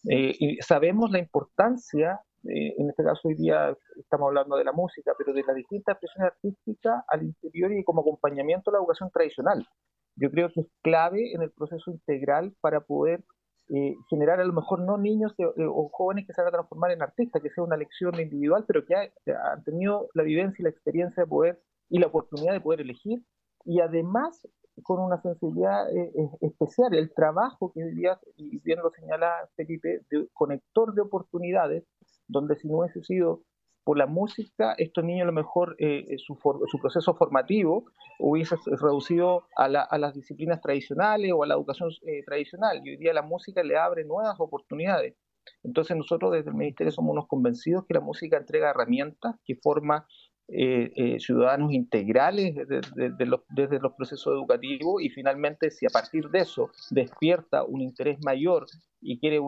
Eh, 0.10 0.36
y 0.40 0.58
sabemos 0.62 1.12
la 1.12 1.20
importancia, 1.20 2.22
eh, 2.44 2.74
en 2.78 2.90
este 2.90 3.04
caso 3.04 3.28
hoy 3.28 3.36
día 3.36 3.76
estamos 3.98 4.30
hablando 4.30 4.58
de 4.58 4.64
la 4.64 4.72
música, 4.72 5.14
pero 5.18 5.34
de 5.34 5.44
las 5.44 5.56
distintas 5.56 5.94
expresiones 5.94 6.34
artísticas 6.34 7.04
al 7.08 7.24
interior 7.24 7.72
y 7.72 7.84
como 7.84 8.02
acompañamiento 8.02 8.70
a 8.70 8.74
la 8.74 8.80
educación 8.80 9.12
tradicional. 9.12 9.68
Yo 10.16 10.32
creo 10.32 10.50
que 10.52 10.62
es 10.62 10.68
clave 10.82 11.34
en 11.34 11.42
el 11.42 11.52
proceso 11.52 11.92
integral 11.92 12.54
para 12.60 12.82
poder 12.82 13.24
eh, 13.70 13.96
generar 14.10 14.40
a 14.40 14.46
lo 14.46 14.54
mejor 14.54 14.82
no 14.82 14.98
niños 14.98 15.34
o 15.38 15.90
jóvenes 15.94 16.26
que 16.26 16.34
se 16.34 16.42
van 16.42 16.48
a 16.48 16.54
transformar 16.54 16.92
en 16.92 17.04
artistas, 17.04 17.42
que 17.42 17.52
sea 17.52 17.64
una 17.64 17.78
lección 17.78 18.20
individual, 18.20 18.66
pero 18.68 18.84
que 18.86 18.96
han 18.96 19.64
tenido 19.64 20.10
la 20.16 20.24
vivencia 20.24 20.56
y 20.60 20.64
la 20.64 20.72
experiencia 20.72 21.24
de 21.24 21.30
poder 21.30 21.62
y 21.90 22.00
la 22.00 22.08
oportunidad 22.08 22.54
de 22.54 22.62
poder 22.62 22.82
elegir 22.82 23.24
y 23.66 23.82
además 23.82 24.48
con 24.84 25.00
una 25.00 25.22
sensibilidad 25.22 25.90
eh, 25.96 26.12
eh, 26.16 26.30
especial, 26.42 26.94
el 26.94 27.14
trabajo 27.14 27.72
que 27.74 27.84
día, 27.86 28.20
y 28.38 28.60
bien 28.60 28.80
lo 28.80 28.92
señala 28.92 29.50
Felipe, 29.56 30.02
de 30.10 30.28
conector 30.34 30.94
de 30.94 31.02
oportunidades, 31.02 31.84
donde 32.28 32.56
si 32.56 32.68
no 32.68 32.80
hubiese 32.80 33.04
sido 33.04 33.42
por 33.84 33.98
la 33.98 34.06
música, 34.06 34.74
estos 34.78 35.04
niños 35.04 35.24
a 35.24 35.28
lo 35.28 35.34
mejor 35.34 35.76
eh, 35.80 36.06
su, 36.18 36.38
su, 36.68 36.80
proceso 36.80 37.16
formativo 37.16 37.86
hubiese 38.20 38.56
reducido 38.66 39.48
a, 39.56 39.68
la, 39.68 39.82
a, 39.82 39.98
las 39.98 40.14
disciplinas 40.14 40.62
tradicionales 40.62 41.32
o 41.34 41.44
a 41.44 41.48
la 41.48 41.56
educación 41.56 41.90
tradicional, 42.26 42.82
y 42.84 42.92
hoy 42.92 42.98
día 42.98 43.14
la 43.14 43.24
música 43.24 43.64
le 43.64 43.78
abre 43.78 44.06
nuevas 44.06 44.36
oportunidades. 44.40 45.16
Entonces 45.64 45.98
nosotros 45.98 46.32
desde 46.34 46.52
el 46.52 46.56
Ministerio 46.56 46.92
somos 46.92 47.14
unos 47.14 47.28
convencidos 47.28 47.86
que 47.88 47.96
la 47.96 48.02
música 48.02 48.38
entrega 48.38 48.70
herramientas 48.70 49.36
que 49.44 49.56
forma 49.56 50.06
eh, 50.52 50.92
eh, 50.96 51.20
ciudadanos 51.20 51.72
integrales 51.74 52.56
desde, 52.56 53.26
los, 53.28 53.42
desde 53.50 53.80
los 53.80 53.94
procesos 53.94 54.34
educativos 54.34 55.00
y 55.00 55.10
finalmente 55.10 55.70
si 55.70 55.86
a 55.86 55.90
partir 55.90 56.28
de 56.30 56.40
eso 56.40 56.72
despierta 56.90 57.64
un 57.64 57.82
interés 57.82 58.18
mayor 58.26 58.66
y 59.00 59.20
quiere 59.20 59.40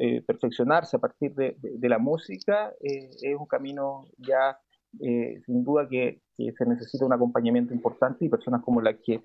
eh, 0.00 0.22
perfeccionarse 0.26 0.96
a 0.96 0.98
partir 0.98 1.34
de, 1.34 1.88
la 1.88 1.98
música, 1.98 2.72
es 2.80 3.36
un 3.38 3.46
camino 3.46 4.06
ya 4.16 4.58
sin 4.98 5.62
duda 5.62 5.86
que, 5.86 6.22
se 6.34 6.66
necesita 6.66 7.04
un 7.04 7.12
acompañamiento 7.12 7.74
importante 7.74 8.24
y 8.24 8.30
personas 8.30 8.62
como 8.62 8.80
la 8.80 8.94
que 8.94 9.20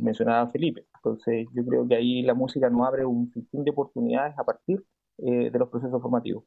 mencionaba 0.00 0.50
Felipe. 0.50 0.86
Entonces 0.96 1.46
yo 1.54 1.62
creo 1.64 1.86
que 1.86 1.94
ahí 1.94 2.22
la 2.22 2.32
música 2.32 2.70
nos 2.70 2.88
abre 2.88 3.04
un 3.04 3.30
sinfín 3.30 3.64
de 3.64 3.70
oportunidades 3.70 4.38
a 4.38 4.44
partir 4.44 4.82
de 5.18 5.58
los 5.58 5.68
procesos 5.68 6.00
formativos. 6.00 6.44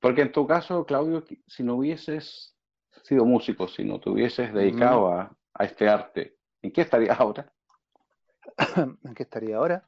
Porque 0.00 0.22
en 0.22 0.32
tu 0.32 0.46
caso, 0.46 0.84
Claudio, 0.86 1.24
si 1.46 1.62
no 1.62 1.76
hubieses 1.76 2.51
sido 3.02 3.24
músico, 3.24 3.68
si 3.68 3.84
no 3.84 4.00
te 4.00 4.10
hubieses 4.10 4.52
dedicado 4.52 5.12
a, 5.12 5.36
este 5.58 5.88
arte, 5.88 6.36
¿en 6.62 6.72
qué 6.72 6.82
estarías 6.82 7.18
ahora? 7.20 7.52
¿En 8.76 9.14
qué 9.14 9.22
estaría 9.22 9.56
ahora? 9.56 9.84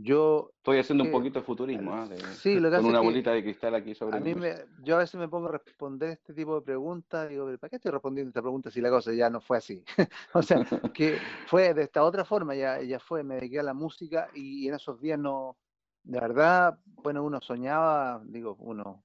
Yo 0.00 0.52
estoy 0.58 0.78
haciendo 0.78 1.02
un 1.02 1.10
poquito 1.10 1.40
de 1.40 1.44
futurismo, 1.44 2.06
sí, 2.36 2.54
lo 2.54 2.70
que 2.70 2.76
con 2.76 2.86
una 2.86 3.00
bolita 3.00 3.32
de 3.32 3.42
cristal 3.42 3.74
aquí 3.74 3.96
sobre 3.96 4.16
a 4.16 4.20
mí 4.20 4.32
me, 4.32 4.54
Yo 4.84 4.94
a 4.94 5.00
veces 5.00 5.18
me 5.18 5.28
pongo 5.28 5.48
a 5.48 5.52
responder 5.52 6.10
este 6.10 6.32
tipo 6.34 6.54
de 6.54 6.62
preguntas, 6.62 7.28
digo, 7.28 7.46
¿para 7.58 7.68
qué 7.68 7.76
estoy 7.76 7.90
respondiendo 7.90 8.28
esta 8.28 8.40
pregunta 8.40 8.70
si 8.70 8.80
la 8.80 8.90
cosa 8.90 9.12
ya 9.12 9.28
no 9.28 9.40
fue 9.40 9.58
así? 9.58 9.84
o 10.34 10.42
sea, 10.42 10.64
que 10.94 11.18
fue 11.48 11.74
de 11.74 11.82
esta 11.82 12.04
otra 12.04 12.24
forma, 12.24 12.54
ya, 12.54 12.80
ya 12.80 13.00
fue, 13.00 13.24
me 13.24 13.36
dediqué 13.36 13.58
a 13.58 13.64
la 13.64 13.74
música 13.74 14.28
y 14.34 14.68
en 14.68 14.74
esos 14.74 15.00
días 15.00 15.18
no, 15.18 15.56
de 16.04 16.20
verdad, 16.20 16.78
bueno, 17.02 17.24
uno 17.24 17.40
soñaba, 17.40 18.22
digo, 18.24 18.56
uno 18.60 19.02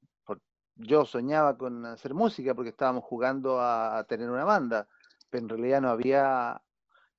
yo 0.75 1.05
soñaba 1.05 1.57
con 1.57 1.85
hacer 1.85 2.13
música 2.13 2.53
porque 2.53 2.69
estábamos 2.69 3.03
jugando 3.03 3.59
a, 3.61 4.03
tener 4.07 4.29
una 4.29 4.43
banda, 4.43 4.87
pero 5.29 5.43
en 5.43 5.49
realidad 5.49 5.81
no 5.81 5.89
había 5.89 6.61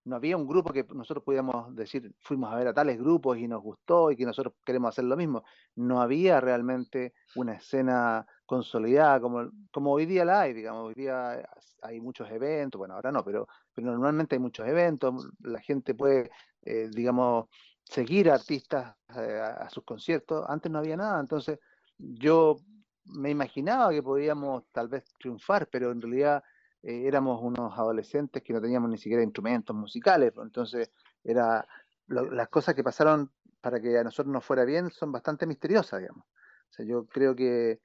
no 0.07 0.17
había 0.17 0.37
un 0.37 0.47
grupo 0.47 0.71
que 0.71 0.85
nosotros 0.93 1.25
pudiéramos 1.25 1.75
decir, 1.75 2.13
fuimos 2.21 2.53
a 2.53 2.57
ver 2.57 2.69
a 2.69 2.75
tales 2.75 2.99
grupos 2.99 3.39
y 3.39 3.49
nos 3.49 3.63
gustó 3.63 4.11
y 4.11 4.17
que 4.17 4.27
nosotros 4.27 4.53
queremos 4.63 4.91
hacer 4.91 5.05
lo 5.05 5.17
mismo. 5.17 5.45
No 5.77 6.03
había 6.03 6.43
realmente 6.43 7.15
una 7.37 7.55
escena 7.55 8.27
consolidada 8.45 9.19
como, 9.19 9.51
como 9.73 9.93
hoy 9.93 10.05
día 10.05 10.27
la 10.27 10.43
hay, 10.43 10.53
digamos, 10.53 10.85
hoy 10.85 10.95
día 10.95 11.49
hay 11.81 12.01
muchos 12.03 12.31
eventos, 12.31 12.79
bueno, 12.79 12.95
ahora 12.95 13.13
no, 13.13 13.25
pero, 13.25 13.49
pero 13.73 13.91
normalmente 13.91 14.35
hay 14.35 14.41
muchos 14.41 14.69
eventos, 14.69 15.27
la 15.41 15.61
gente 15.61 15.95
puede, 15.95 16.31
eh, 16.61 16.91
digamos, 16.93 17.47
seguir 17.83 18.31
a 18.31 18.35
artistas 18.35 18.95
eh, 19.17 19.41
a 19.41 19.71
sus 19.71 19.85
conciertos, 19.85 20.45
antes 20.49 20.71
no 20.71 20.81
había 20.81 20.99
nada, 20.99 21.19
entonces 21.19 21.59
yo 21.97 22.59
me 23.07 23.31
imaginaba 23.31 23.91
que 23.91 24.03
podíamos 24.03 24.65
tal 24.73 24.89
vez 24.89 25.05
triunfar, 25.19 25.69
pero 25.69 25.91
en 25.93 26.01
realidad 26.01 26.43
eh, 26.83 27.07
éramos 27.07 27.41
unos 27.43 27.79
adolescentes 27.79 28.43
que 28.43 28.53
no 28.53 28.61
teníamos 28.61 28.91
ni 28.91 28.99
siquiera 28.99 29.23
instrumentos 29.23 29.75
musicales, 29.75 30.33
pues, 30.33 30.47
entonces 30.47 30.91
era 31.23 31.67
las 32.07 32.49
cosas 32.49 32.75
que 32.75 32.85
pasaron 32.85 33.31
para 33.61 33.81
que 33.81 33.97
a 33.99 34.05
nosotros 34.05 34.31
nos 34.31 34.45
fuera 34.45 34.65
bien 34.65 34.91
son 34.91 35.11
bastante 35.11 35.47
misteriosas, 35.47 36.01
digamos. 36.01 36.25
O 36.27 36.73
sea, 36.73 36.85
yo 36.85 37.07
creo 37.07 37.35
que 37.35 37.81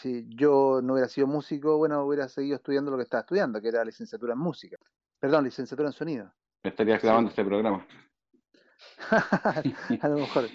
si 0.00 0.26
yo 0.28 0.80
no 0.82 0.94
hubiera 0.94 1.08
sido 1.08 1.26
músico, 1.26 1.78
bueno, 1.78 2.04
hubiera 2.04 2.28
seguido 2.28 2.56
estudiando 2.56 2.90
lo 2.90 2.96
que 2.96 3.04
estaba 3.04 3.20
estudiando, 3.20 3.60
que 3.60 3.68
era 3.68 3.84
licenciatura 3.84 4.32
en 4.32 4.40
música. 4.40 4.76
Perdón, 5.20 5.44
licenciatura 5.44 5.88
en 5.88 5.92
sonido. 5.92 6.32
Me 6.64 6.70
estarías 6.70 7.00
grabando 7.00 7.30
este 7.30 7.44
programa. 7.44 7.86
a 10.00 10.08
lo 10.08 10.16
mejor, 10.16 10.46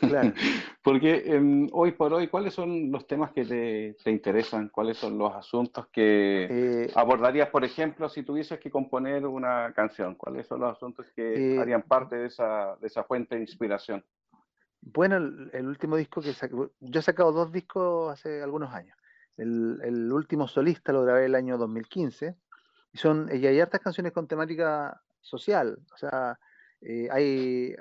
claro. 0.00 0.32
Porque 0.82 1.22
em, 1.26 1.68
hoy 1.72 1.92
por 1.92 2.12
hoy, 2.12 2.28
¿cuáles 2.28 2.54
son 2.54 2.90
los 2.90 3.06
temas 3.06 3.32
que 3.32 3.44
te, 3.44 4.10
interesan? 4.10 4.68
¿Cuáles 4.68 4.96
son 4.96 5.18
los 5.18 5.34
asuntos 5.34 5.86
que 5.88 6.46
eh, 6.50 6.90
abordarías, 6.94 7.48
por 7.50 7.64
ejemplo, 7.64 8.08
si 8.08 8.22
tuvieses 8.22 8.58
que 8.58 8.70
componer 8.70 9.26
una 9.26 9.72
canción? 9.74 10.14
¿Cuáles 10.14 10.46
son 10.46 10.60
los 10.60 10.72
asuntos 10.72 11.06
que 11.14 11.54
eh, 11.54 11.60
harían 11.60 11.82
parte 11.82 12.16
de 12.16 12.26
esa, 12.26 12.76
de 12.80 12.86
esa 12.86 13.04
fuente 13.04 13.36
de 13.36 13.42
inspiración? 13.42 14.04
Bueno, 14.80 15.16
el, 15.16 15.66
último 15.66 15.96
disco 15.96 16.20
que 16.20 16.32
saqué, 16.32 16.56
yo 16.80 17.00
he 17.00 17.02
sacado 17.02 17.30
dos 17.30 17.52
discos 17.52 18.12
hace 18.12 18.42
algunos 18.42 18.72
años. 18.74 18.96
El, 19.36 19.80
el 19.84 20.12
último 20.12 20.48
solista 20.48 20.92
lo 20.92 21.02
grabé 21.02 21.26
el 21.26 21.34
año 21.34 21.56
2015 21.56 22.36
y 22.92 22.98
son 22.98 23.30
y 23.32 23.46
hay 23.46 23.60
hartas 23.60 23.80
canciones 23.80 24.12
con 24.12 24.26
temática 24.26 25.00
social, 25.20 25.78
o 25.94 25.96
sea, 25.96 26.38
eh, 26.84 27.08
hay, 27.10 27.74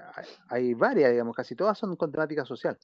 hay 0.50 0.74
varias, 0.74 1.12
digamos, 1.12 1.36
casi 1.36 1.56
todas 1.56 1.78
son 1.78 1.96
con 1.96 2.12
temática 2.12 2.46
social. 2.46 2.78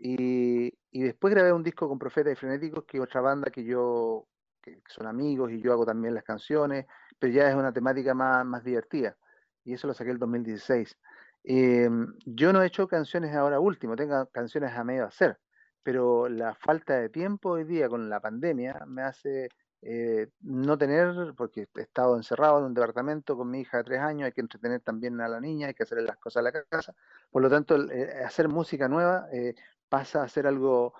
Y, 0.00 0.72
y, 0.90 1.02
después 1.02 1.32
grabé 1.32 1.52
un 1.52 1.62
disco 1.62 1.88
con 1.88 1.98
Profeta 1.98 2.30
y 2.30 2.34
Frenéticos, 2.34 2.84
que 2.84 2.98
es 2.98 3.02
otra 3.02 3.20
banda 3.20 3.50
que 3.50 3.64
yo, 3.64 4.26
que 4.60 4.82
son 4.88 5.06
amigos 5.06 5.52
y 5.52 5.60
yo 5.62 5.72
hago 5.72 5.86
también 5.86 6.14
las 6.14 6.24
canciones, 6.24 6.86
pero 7.18 7.32
ya 7.32 7.48
es 7.48 7.54
una 7.54 7.72
temática 7.72 8.12
más, 8.14 8.44
más 8.44 8.64
divertida. 8.64 9.16
Y 9.64 9.74
eso 9.74 9.86
lo 9.86 9.94
saqué 9.94 10.10
el 10.10 10.18
2016. 10.18 10.96
Eh, 11.44 11.88
yo 12.26 12.52
no 12.52 12.62
he 12.62 12.66
hecho 12.66 12.88
canciones 12.88 13.34
ahora 13.34 13.60
último, 13.60 13.96
tengo 13.96 14.26
canciones 14.30 14.72
a 14.72 14.82
medio 14.82 15.04
hacer, 15.04 15.38
pero 15.82 16.28
la 16.28 16.54
falta 16.54 16.98
de 16.98 17.10
tiempo 17.10 17.50
hoy 17.50 17.64
día 17.64 17.88
con 17.88 18.08
la 18.08 18.20
pandemia 18.20 18.82
me 18.86 19.02
hace 19.02 19.50
eh, 19.86 20.28
no 20.40 20.78
tener, 20.78 21.34
porque 21.36 21.68
he 21.74 21.80
estado 21.82 22.16
encerrado 22.16 22.58
en 22.58 22.64
un 22.64 22.74
departamento 22.74 23.36
con 23.36 23.50
mi 23.50 23.60
hija 23.60 23.78
de 23.78 23.84
tres 23.84 24.00
años, 24.00 24.24
hay 24.24 24.32
que 24.32 24.40
entretener 24.40 24.80
también 24.80 25.20
a 25.20 25.28
la 25.28 25.40
niña, 25.40 25.66
hay 25.66 25.74
que 25.74 25.82
hacer 25.82 26.02
las 26.02 26.16
cosas 26.16 26.40
a 26.40 26.42
la 26.42 26.52
casa. 26.52 26.94
Por 27.30 27.42
lo 27.42 27.50
tanto, 27.50 27.76
eh, 27.92 28.24
hacer 28.24 28.48
música 28.48 28.88
nueva 28.88 29.26
eh, 29.30 29.54
pasa 29.90 30.22
a 30.22 30.28
ser 30.28 30.46
algo 30.46 30.94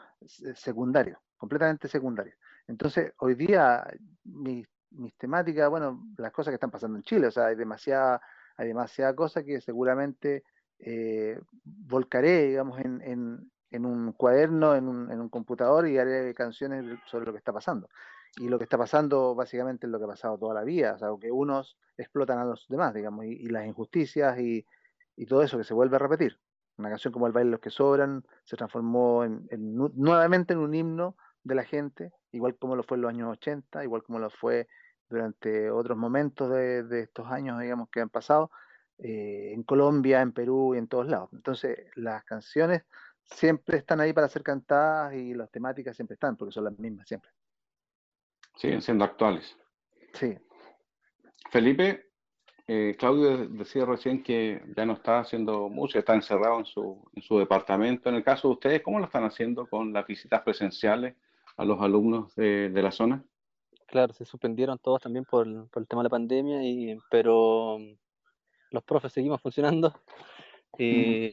secundario, 0.55 1.23
completamente 1.39 1.89
secundario. 1.89 2.35
Entonces, 2.67 3.15
hoy 3.21 3.35
día, 3.35 3.87
mis, 4.25 4.67
temáticas, 5.17 5.71
bueno, 5.71 6.07
las 6.19 6.33
cosas 6.33 6.51
que 6.51 6.57
están 6.57 6.71
pasando 6.71 6.99
en 6.99 7.05
Chile, 7.05 7.29
o 7.29 7.31
sea, 7.31 7.47
hay 7.47 7.57
demasiada, 7.57 8.21
hay 8.59 8.69
demasiada 8.69 9.15
cosa 9.15 9.43
que 9.43 9.63
seguramente 9.63 10.45
volcaré, 11.65 12.49
digamos, 12.49 12.79
en, 12.81 13.01
en, 13.71 13.87
un 13.87 14.13
cuaderno, 14.13 14.75
en 14.75 14.89
un, 14.89 15.11
en 15.11 15.21
un 15.21 15.31
computador 15.31 15.89
y 15.89 15.97
haré 15.97 16.35
canciones 16.35 16.85
sobre 17.07 17.25
lo 17.25 17.33
que 17.33 17.39
está 17.39 17.53
pasando 17.53 17.89
y 18.37 18.49
lo 18.49 18.59
que 18.59 18.65
está 18.65 18.77
pasando 18.77 19.35
básicamente 19.35 19.87
es 19.87 19.93
lo 19.93 19.99
que 19.99 20.05
ha 20.05 20.09
pasado 20.09 20.39
toda 20.39 20.55
la 20.55 20.65
vida, 20.65 20.95
o 20.95 20.99
sea, 20.99 21.09
que 21.21 21.31
unos 21.31 21.79
explotan 21.97 22.39
a 22.39 22.45
los 22.45 22.67
demás, 22.69 22.93
digamos, 22.95 23.25
y, 23.25 23.47
las 23.47 23.67
injusticias 23.67 24.39
y, 24.39 24.67
todo 25.29 25.43
eso 25.43 25.57
que 25.57 25.65
se 25.65 25.75
vuelve 25.75 25.97
a 25.97 26.01
repetir. 26.01 26.41
Una 26.77 26.89
canción 26.89 27.13
como 27.13 27.29
El 27.29 27.33
baile 27.33 27.47
de 27.49 27.53
los 27.53 27.61
que 27.61 27.71
sobran 27.71 28.25
se 28.43 28.57
transformó 28.57 29.23
en, 29.25 29.47
nuevamente 29.95 30.55
en 30.55 30.59
un 30.59 30.75
himno 30.75 31.17
de 31.45 31.55
la 31.55 31.63
gente, 31.63 32.13
igual 32.33 32.57
como 32.57 32.75
lo 32.75 32.83
fue 32.83 32.97
en 32.97 33.03
los 33.03 33.11
años 33.11 33.31
80, 33.31 33.85
igual 33.85 34.03
como 34.03 34.19
lo 34.19 34.29
fue 34.31 34.67
durante 35.09 35.71
otros 35.71 35.97
momentos 35.97 36.51
de, 36.51 37.01
estos 37.01 37.31
años, 37.31 37.61
digamos, 37.61 37.89
que 37.91 38.01
han 38.01 38.09
pasado, 38.09 38.51
eh, 38.99 39.53
en 39.55 39.63
Colombia, 39.63 40.21
en 40.21 40.33
Perú 40.33 40.75
y 40.75 40.79
en 40.79 40.89
todos 40.89 41.07
lados. 41.07 41.31
Entonces, 41.33 41.79
las 41.95 42.25
canciones 42.25 42.83
siempre 43.23 43.79
están 43.79 44.01
ahí 44.01 44.13
para 44.13 44.29
ser 44.29 44.43
cantadas 44.43 45.15
y 45.15 45.35
las 45.35 45.51
temáticas 45.51 45.95
siempre 45.95 46.15
están, 46.15 46.37
porque 46.37 46.53
son 46.53 46.65
las 46.65 46.79
mismas 46.79 47.07
siempre. 47.07 47.31
Siguen 48.57 48.83
siendo 48.83 49.05
actuales. 49.05 49.57
Sí. 50.13 50.37
Felipe, 51.51 52.07
eh, 52.67 52.97
Claudio 52.99 53.47
decía 53.49 53.85
recién 53.85 54.23
que 54.23 54.63
ya 54.75 54.87
no 54.87 54.95
está 54.95 55.21
haciendo 55.21 55.69
música, 55.69 55.99
está 55.99 56.15
encerrado 56.15 56.59
en 56.59 56.65
su, 56.65 57.09
en 57.15 57.23
su 57.23 57.39
departamento. 57.39 58.09
En 58.09 58.15
el 58.15 58.25
caso 58.25 58.49
de 58.49 58.55
ustedes, 58.55 58.83
¿cómo 58.83 58.99
lo 58.99 59.05
están 59.05 59.25
haciendo 59.25 59.67
con 59.67 59.93
las 59.93 60.07
visitas 60.07 60.41
presenciales 60.43 61.15
a 61.57 61.65
los 61.65 61.81
alumnos 61.81 62.35
de, 62.35 62.71
la 62.75 62.91
zona? 62.91 63.23
Claro, 63.87 64.13
se 64.15 64.25
suspendieron 64.25 64.79
todos 64.79 65.03
también 65.03 65.25
por, 65.25 65.69
por, 65.69 65.83
el 65.83 65.87
tema 65.87 66.03
de 66.03 66.05
la 66.05 66.11
pandemia, 66.11 66.65
y, 66.65 66.99
pero 67.11 67.79
los 68.71 68.83
profes 68.83 69.13
seguimos 69.13 69.43
funcionando 69.43 69.95
y 70.79 71.31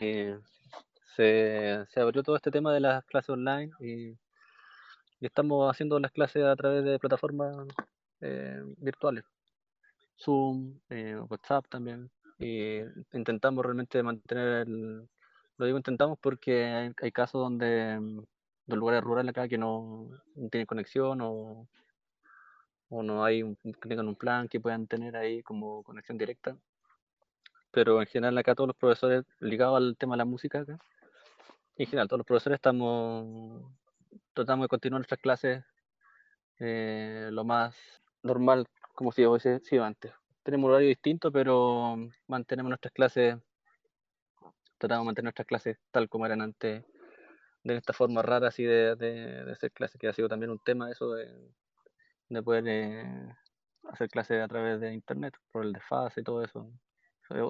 se, 1.15 1.85
se 1.87 1.99
abrió 1.99 2.23
todo 2.23 2.35
este 2.35 2.51
tema 2.51 2.73
de 2.73 2.81
las 2.81 3.05
clases 3.05 3.29
online 3.29 3.71
y 3.79 4.15
y 5.21 5.27
estamos 5.27 5.69
haciendo 5.69 5.99
las 5.99 6.11
clases 6.11 6.43
a 6.43 6.55
través 6.55 6.83
de 6.83 6.97
plataformas 6.99 7.55
eh, 8.21 8.61
virtuales, 8.77 9.23
Zoom, 10.17 10.79
eh, 10.89 11.15
WhatsApp 11.29 11.67
también. 11.69 12.09
Y 12.39 12.79
intentamos 13.13 13.63
realmente 13.63 14.01
mantener 14.01 14.67
el... 14.67 15.07
Lo 15.57 15.65
digo 15.67 15.77
intentamos 15.77 16.17
porque 16.19 16.91
hay, 16.99 17.11
casos 17.11 17.39
donde 17.39 17.99
los 18.65 18.79
lugares 18.79 19.03
rurales 19.03 19.29
acá 19.29 19.47
que 19.47 19.59
no, 19.59 20.09
tienen 20.49 20.65
conexión 20.65 21.21
o, 21.21 21.67
o 22.89 23.03
no 23.03 23.23
hay 23.23 23.43
un, 23.43 23.55
tengan 23.87 24.07
un 24.07 24.15
plan 24.15 24.47
que 24.47 24.59
puedan 24.59 24.87
tener 24.87 25.15
ahí 25.15 25.43
como 25.43 25.83
conexión 25.83 26.17
directa. 26.17 26.57
Pero 27.69 28.01
en 28.01 28.07
general 28.07 28.37
acá 28.39 28.55
todos 28.55 28.69
los 28.69 28.77
profesores 28.77 29.23
ligados 29.39 29.77
al 29.77 29.95
tema 29.97 30.15
de 30.15 30.19
la 30.19 30.25
música 30.25 30.61
acá, 30.61 30.79
en 31.75 31.85
general 31.85 32.07
todos 32.07 32.19
los 32.19 32.27
profesores 32.27 32.57
estamos 32.57 33.71
tratamos 34.33 34.65
de 34.65 34.69
continuar 34.69 34.99
nuestras 34.99 35.19
clases 35.19 35.63
eh, 36.59 37.29
lo 37.31 37.43
más 37.43 37.75
normal 38.23 38.67
como 38.93 39.11
si 39.11 39.25
hubiese 39.25 39.59
sido 39.61 39.83
antes. 39.83 40.13
Tenemos 40.43 40.67
un 40.67 40.71
horario 40.71 40.89
distinto, 40.89 41.31
pero 41.31 41.97
mantenemos 42.27 42.69
nuestras 42.69 42.93
clases, 42.93 43.37
tratamos 44.77 45.03
de 45.03 45.05
mantener 45.07 45.25
nuestras 45.25 45.47
clases 45.47 45.77
tal 45.91 46.09
como 46.09 46.25
eran 46.25 46.41
antes, 46.41 46.83
de 47.63 47.75
esta 47.75 47.93
forma 47.93 48.21
rara 48.21 48.47
así 48.47 48.63
de, 48.63 48.95
de, 48.95 49.51
hacer 49.51 49.71
clases, 49.71 49.99
que 49.99 50.07
ha 50.07 50.13
sido 50.13 50.27
también 50.27 50.51
un 50.51 50.59
tema 50.59 50.89
eso 50.91 51.13
de, 51.13 51.31
de 52.29 52.43
poder 52.43 52.63
eh, 52.67 53.35
hacer 53.89 54.09
clases 54.09 54.41
a 54.41 54.47
través 54.47 54.79
de 54.79 54.93
internet, 54.93 55.35
por 55.51 55.63
el 55.63 55.73
desfase 55.73 56.21
y 56.21 56.23
todo 56.23 56.43
eso. 56.43 56.71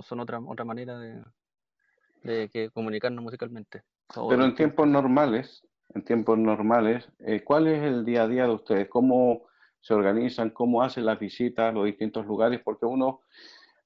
Son 0.03 0.19
otra, 0.19 0.39
otra 0.39 0.63
manera 0.63 0.99
de, 0.99 1.23
de 2.23 2.49
que 2.49 2.69
comunicarnos 2.69 3.23
musicalmente. 3.23 3.83
Pero 4.13 4.43
en 4.43 4.55
tiempos 4.55 4.87
normales, 4.87 5.65
en 5.93 6.03
tiempos 6.03 6.37
normales, 6.37 7.07
eh, 7.19 7.43
¿cuál 7.43 7.67
es 7.67 7.81
el 7.83 8.05
día 8.05 8.23
a 8.23 8.27
día 8.27 8.43
de 8.43 8.53
ustedes? 8.53 8.89
¿Cómo 8.89 9.43
se 9.79 9.93
organizan? 9.93 10.51
¿Cómo 10.51 10.83
hacen 10.83 11.05
las 11.05 11.19
visitas 11.19 11.69
a 11.69 11.71
los 11.71 11.85
distintos 11.85 12.25
lugares? 12.25 12.61
Porque 12.63 12.85
uno 12.85 13.21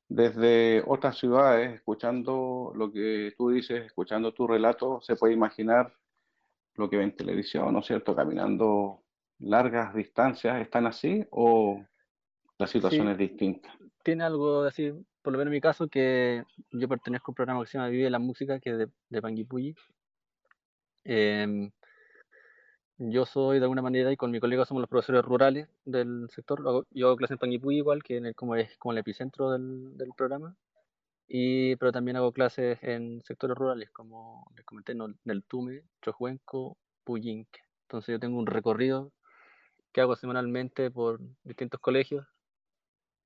desde 0.07 0.83
otras 0.85 1.17
ciudades, 1.17 1.73
escuchando 1.73 2.71
lo 2.75 2.91
que 2.91 3.33
tú 3.37 3.49
dices, 3.49 3.85
escuchando 3.85 4.33
tu 4.33 4.45
relato, 4.47 5.01
se 5.01 5.15
puede 5.15 5.33
imaginar 5.33 5.93
lo 6.75 6.89
que 6.89 6.97
ve 6.97 7.03
en 7.03 7.15
televisión, 7.15 7.73
¿no 7.73 7.79
es 7.79 7.85
cierto? 7.85 8.15
Caminando 8.15 9.01
largas 9.39 9.95
distancias, 9.95 10.61
¿están 10.61 10.85
así 10.85 11.25
o 11.31 11.83
la 12.57 12.67
situación 12.67 13.09
es 13.09 13.17
distinta? 13.17 13.75
Tiene 14.03 14.23
algo 14.23 14.63
de 14.63 14.69
así, 14.69 14.91
por 15.21 15.33
lo 15.33 15.39
menos 15.39 15.51
en 15.51 15.55
mi 15.55 15.61
caso, 15.61 15.87
que 15.87 16.43
yo 16.71 16.87
pertenezco 16.87 17.31
a 17.31 17.31
un 17.31 17.35
programa 17.35 17.61
que 17.61 17.67
se 17.67 17.77
llama 17.77 17.89
Vive 17.89 18.09
la 18.09 18.19
Música, 18.19 18.59
que 18.59 18.71
es 18.71 18.77
de, 18.77 18.89
de 19.09 19.21
Panguipulli. 19.21 19.75
Em, 21.03 21.71
yo 22.97 23.25
soy 23.25 23.59
de 23.59 23.65
alguna 23.65 23.81
manera 23.81 24.11
y 24.11 24.17
con 24.17 24.31
mi 24.31 24.39
colega 24.39 24.65
somos 24.65 24.81
los 24.81 24.89
profesores 24.89 25.23
rurales 25.23 25.67
del 25.85 26.27
sector. 26.29 26.85
Yo 26.91 27.07
hago 27.07 27.17
clases 27.17 27.35
en 27.35 27.39
Panguipulli 27.39 27.77
igual, 27.77 28.03
que 28.03 28.33
como 28.33 28.55
es 28.55 28.77
como 28.77 28.93
el 28.93 28.99
epicentro 28.99 29.51
del, 29.51 29.97
del, 29.97 30.09
programa. 30.15 30.55
Y, 31.27 31.75
pero 31.77 31.91
también 31.91 32.17
hago 32.17 32.31
clases 32.31 32.79
en 32.81 33.21
sectores 33.23 33.57
rurales, 33.57 33.89
como 33.91 34.47
les 34.55 34.65
comenté, 34.65 34.93
en 34.93 35.17
el 35.25 35.43
Tume, 35.43 35.83
Chojuenco, 36.01 36.77
Puyinque. 37.03 37.61
Entonces 37.83 38.13
yo 38.13 38.19
tengo 38.19 38.37
un 38.39 38.47
recorrido 38.47 39.11
que 39.91 40.01
hago 40.01 40.15
semanalmente 40.15 40.91
por 40.91 41.19
distintos 41.43 41.79
colegios 41.79 42.25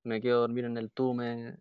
me 0.04 0.20
quedo 0.20 0.38
a 0.38 0.40
dormir 0.40 0.64
en 0.64 0.76
el 0.76 0.90
Tume. 0.90 1.56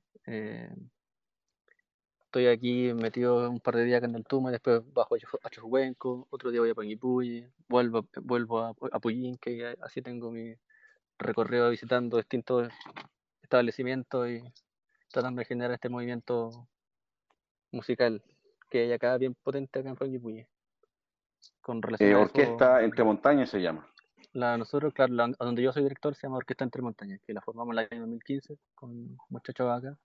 Estoy 2.29 2.45
aquí 2.45 2.93
metido 2.93 3.49
un 3.49 3.59
par 3.59 3.75
de 3.75 3.85
días 3.85 3.97
acá 3.97 4.05
en 4.05 4.13
el 4.13 4.23
Tume, 4.23 4.51
después 4.51 4.81
bajo 4.93 5.15
a 5.15 5.49
Chojuenco, 5.49 6.27
otro 6.29 6.51
día 6.51 6.59
voy 6.59 6.69
a 6.69 6.75
Panguipulli, 6.75 7.43
vuelvo, 7.67 8.05
vuelvo 8.21 8.59
a, 8.59 8.69
a 8.69 8.99
que 9.41 9.75
así 9.81 10.03
tengo 10.03 10.29
mi 10.29 10.53
recorrido 11.17 11.71
visitando 11.71 12.17
distintos 12.17 12.71
establecimientos 13.41 14.29
y 14.29 14.43
tratando 15.11 15.39
de 15.39 15.45
generar 15.45 15.71
este 15.71 15.89
movimiento 15.89 16.67
musical 17.71 18.21
que 18.69 18.81
hay 18.81 18.91
acá 18.91 19.17
bien 19.17 19.33
potente 19.33 19.79
acá 19.79 19.89
en 19.89 19.95
Panguipulli. 19.95 20.45
Con 21.61 21.81
relación 21.81 22.11
eh, 22.11 22.15
Orquesta 22.15 22.83
Entre 22.83 23.03
Montañas 23.03 23.49
se 23.49 23.59
llama. 23.59 23.87
La, 24.33 24.55
nosotros, 24.55 24.93
claro, 24.93 25.15
donde 25.39 25.63
yo 25.63 25.73
soy 25.73 25.81
director 25.81 26.13
se 26.13 26.27
llama 26.27 26.37
Orquesta 26.37 26.63
Entre 26.63 26.83
Montañas, 26.83 27.21
que 27.25 27.33
la 27.33 27.41
formamos 27.41 27.73
en 27.73 27.79
el 27.79 27.87
año 27.91 28.01
2015 28.01 28.59
con 28.75 29.17
muchachos 29.29 29.67
acá. 29.67 29.97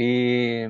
Y 0.00 0.62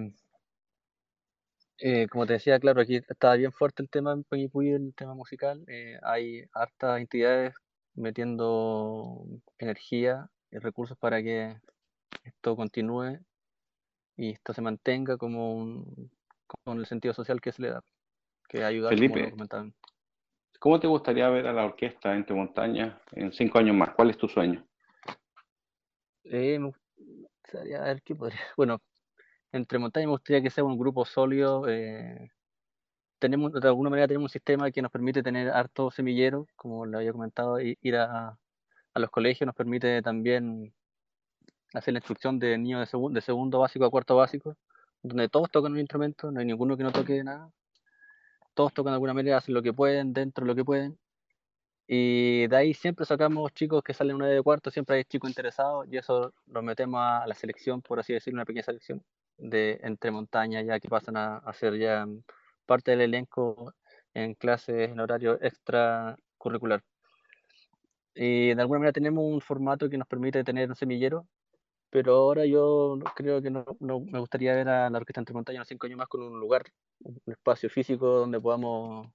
eh, 1.81 2.07
como 2.11 2.25
te 2.25 2.33
decía, 2.33 2.59
claro, 2.59 2.81
aquí 2.81 2.97
está 2.97 3.35
bien 3.35 3.53
fuerte 3.53 3.83
el 3.83 3.91
tema 3.91 4.13
en 4.13 4.25
Panguipulli, 4.25 4.71
el 4.71 4.95
tema 4.95 5.13
musical. 5.13 5.63
Eh, 5.69 5.99
hay 6.03 6.45
hartas 6.55 6.99
entidades 6.99 7.55
metiendo 7.93 9.27
energía 9.59 10.31
y 10.51 10.57
recursos 10.57 10.97
para 10.97 11.23
que 11.23 11.59
esto 12.25 12.57
continúe 12.57 13.19
y 14.17 14.31
esto 14.31 14.55
se 14.55 14.63
mantenga 14.63 15.19
como 15.19 15.55
un, 15.57 16.11
con 16.65 16.79
el 16.79 16.87
sentido 16.87 17.13
social 17.13 17.43
que 17.43 17.53
se 17.53 17.61
le 17.61 17.69
da, 17.69 17.85
que 18.49 18.65
ayuda 18.65 18.89
Felipe, 18.89 19.35
¿cómo 20.59 20.81
te 20.81 20.87
gustaría 20.87 21.29
ver 21.29 21.47
a 21.47 21.53
la 21.53 21.67
orquesta 21.67 22.17
Entre 22.17 22.35
Montañas 22.35 22.99
en 23.13 23.31
cinco 23.35 23.59
años 23.59 23.77
más? 23.77 23.91
¿Cuál 23.91 24.09
es 24.09 24.17
tu 24.17 24.27
sueño? 24.27 24.67
Eh, 26.25 26.59
me 26.59 26.73
gustaría 27.43 27.83
ver 27.83 28.01
qué 28.03 28.15
podría. 28.15 28.41
Bueno, 28.57 28.81
Entre 29.53 29.79
Montañas 29.79 30.07
me 30.09 30.13
gustaría 30.13 30.43
que 30.43 30.51
sea 30.51 30.65
un 30.65 30.79
grupo 30.79 31.05
sólido. 31.05 31.69
Eh, 31.69 32.31
tenemos, 33.19 33.53
de 33.53 33.69
alguna 33.69 33.91
manera 33.91 34.09
tenemos 34.09 34.27
un 34.27 34.33
sistema 34.33 34.71
que 34.71 34.83
nos 34.83 34.91
permite 34.91 35.23
tener 35.23 35.51
harto 35.51 35.91
semillero, 35.91 36.47
como 36.57 36.87
lo 36.87 36.99
había 36.99 37.13
comentado, 37.13 37.59
ir 37.61 37.97
a, 37.97 38.39
los 38.95 39.11
colegios 39.11 39.47
nos 39.47 39.55
permite 39.55 40.03
también 40.03 40.75
hacer 41.75 41.95
la 41.95 41.99
instrucción 41.99 42.39
de 42.39 42.59
niños 42.59 42.81
de, 43.13 43.21
segundo 43.21 43.61
básico 43.61 43.85
a 43.85 43.91
cuarto 43.91 44.17
básico, 44.17 44.57
donde 45.03 45.29
todos 45.29 45.51
tocan 45.51 45.73
un 45.73 45.81
instrumento, 45.81 46.31
no 46.33 46.41
hay 46.41 46.47
ninguno 46.47 46.77
que 46.77 46.85
no 46.85 46.93
toque 46.93 47.23
nada, 47.25 47.51
todos 48.55 48.73
tocan 48.75 48.93
de 48.93 48.95
alguna 48.97 49.15
manera, 49.15 49.39
hacen 49.39 49.55
lo 49.55 49.63
que 49.63 49.73
pueden, 49.73 50.13
dentro 50.13 50.45
de 50.45 50.49
lo 50.49 50.55
que 50.57 50.65
pueden, 50.65 50.99
y 51.87 52.49
de 52.49 52.57
ahí 52.57 52.75
siempre 52.75 53.07
sacamos 53.07 53.53
chicos 53.55 53.83
que 53.83 53.95
salen 53.95 54.17
una 54.17 54.27
de 54.27 54.43
cuarto, 54.43 54.71
siempre 54.71 54.97
hay 54.97 55.05
chicos 55.05 55.31
interesados, 55.31 55.87
y 55.91 55.97
eso 55.97 56.35
lo 56.47 56.63
metemos 56.63 57.01
a 57.01 57.27
la 57.27 57.35
selección, 57.35 57.83
por 57.83 58.01
así 58.01 58.13
decirlo, 58.13 58.39
una 58.39 58.45
pequeña 58.45 58.65
selección 58.65 59.03
de 59.39 59.81
entre 59.83 60.11
montañas, 60.11 60.65
ya 60.67 60.81
que 60.81 60.89
pasan 60.89 61.17
a, 61.17 61.39
hacer 61.39 61.79
ya 61.79 62.07
parte 62.67 62.93
del 62.93 63.03
elenco 63.03 63.75
en 64.15 64.35
clases 64.35 64.91
en 64.91 65.01
horario 65.01 65.41
extracurricular. 65.43 66.83
Y 68.15 68.55
de 68.55 68.61
alguna 68.61 68.81
manera 68.81 68.93
tenemos 68.93 69.25
un 69.25 69.41
formato 69.41 69.89
que 69.89 69.99
nos 69.99 70.09
permite 70.09 70.45
tener 70.45 70.69
un 70.69 70.77
semillero 70.77 71.27
pero 71.91 72.15
ahora 72.15 72.45
yo 72.45 72.99
creo 73.15 73.41
que 73.41 73.51
no, 73.51 73.65
me 73.81 74.19
gustaría 74.19 74.55
ver 74.55 74.69
a 74.69 74.91
la 74.91 74.99
Orquesta 74.99 75.21
Entre 75.21 75.35
Montañas 75.35 75.67
cinco 75.69 75.87
años 75.87 75.99
más 75.99 76.09
con 76.09 76.23
un 76.23 76.39
lugar, 76.39 76.65
un 77.01 77.33
espacio 77.33 77.71
físico 77.71 78.07
donde 78.07 78.41
podamos, 78.41 79.09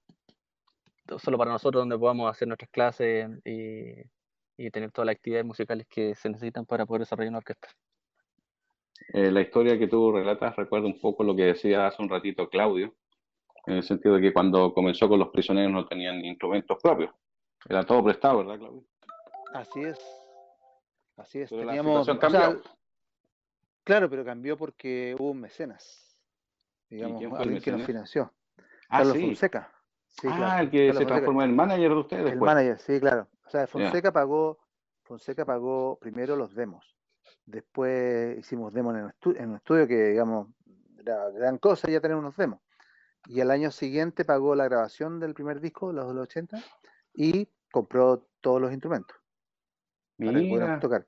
solo 1.18 1.38
para 1.38 1.52
nosotros, 1.52 1.82
donde 1.82 1.98
podamos 1.98 2.30
hacer 2.30 2.48
nuestras 2.48 2.70
clases 2.70 3.30
y, 3.44 4.70
tener 4.70 4.90
todas 4.92 5.06
las 5.06 5.16
actividades 5.16 5.46
musicales 5.46 5.86
que 5.88 6.14
se 6.14 6.28
necesitan 6.28 6.64
para 6.64 6.86
poder 6.86 7.00
desarrollar 7.00 7.30
una 7.30 7.38
orquesta. 7.38 7.68
Eh, 9.12 9.30
la 9.30 9.40
historia 9.40 9.78
que 9.78 9.88
tú 9.88 10.12
relatas 10.12 10.56
recuerda 10.56 10.86
un 10.86 11.00
poco 11.00 11.24
lo 11.24 11.34
que 11.34 11.44
decía 11.44 11.86
hace 11.86 12.02
un 12.02 12.08
ratito 12.08 12.48
Claudio, 12.48 12.94
en 13.66 13.74
el 13.74 13.82
sentido 13.82 14.16
de 14.16 14.22
que 14.22 14.32
cuando 14.32 14.72
comenzó 14.72 15.08
con 15.08 15.18
los 15.18 15.28
prisioneros 15.28 15.72
no 15.72 15.86
tenían 15.86 16.24
instrumentos 16.24 16.78
propios, 16.82 17.10
era 17.68 17.84
todo 17.84 18.04
prestado, 18.04 18.38
¿verdad, 18.38 18.58
Claudio? 18.58 18.84
Así 19.52 19.82
es, 19.82 19.98
Así 21.16 21.40
es, 21.40 21.50
teníamos. 21.50 22.08
cambió. 22.18 22.60
claro, 23.84 24.10
pero 24.10 24.24
cambió 24.24 24.56
porque 24.56 25.14
hubo 25.18 25.30
un 25.30 25.40
mecenas. 25.40 26.18
Digamos, 26.90 27.22
alguien 27.38 27.62
que 27.62 27.72
nos 27.72 27.84
financió. 27.84 28.32
Ah, 28.88 28.98
Carlos 28.98 29.18
Fonseca. 29.18 29.72
ah, 30.24 30.60
el 30.60 30.70
que 30.70 30.92
se 30.92 31.06
transformó 31.06 31.42
en 31.42 31.56
manager 31.56 31.90
de 31.90 31.96
ustedes. 31.96 32.32
El 32.32 32.40
manager, 32.40 32.78
sí, 32.78 33.00
claro. 33.00 33.28
O 33.46 33.50
sea, 33.50 33.66
Fonseca 33.66 34.12
pagó, 34.12 34.58
Fonseca 35.02 35.44
pagó 35.44 35.98
primero 36.00 36.36
los 36.36 36.54
demos. 36.54 36.93
Después 37.46 38.38
hicimos 38.38 38.72
demos 38.72 38.96
en, 38.96 39.36
en 39.36 39.50
un 39.50 39.56
estudio 39.56 39.86
que, 39.86 40.10
digamos, 40.10 40.48
era 40.98 41.30
gran 41.30 41.58
cosa 41.58 41.90
ya 41.90 42.00
tener 42.00 42.16
unos 42.16 42.36
demos. 42.36 42.60
Y 43.26 43.40
al 43.40 43.50
año 43.50 43.70
siguiente 43.70 44.24
pagó 44.24 44.54
la 44.54 44.64
grabación 44.64 45.20
del 45.20 45.34
primer 45.34 45.60
disco, 45.60 45.92
los 45.92 46.08
de 46.08 46.14
los 46.14 46.24
80, 46.24 46.62
y 47.14 47.48
compró 47.70 48.26
todos 48.40 48.60
los 48.60 48.72
instrumentos. 48.72 49.16
Mira. 50.18 50.78
tocar. 50.78 51.06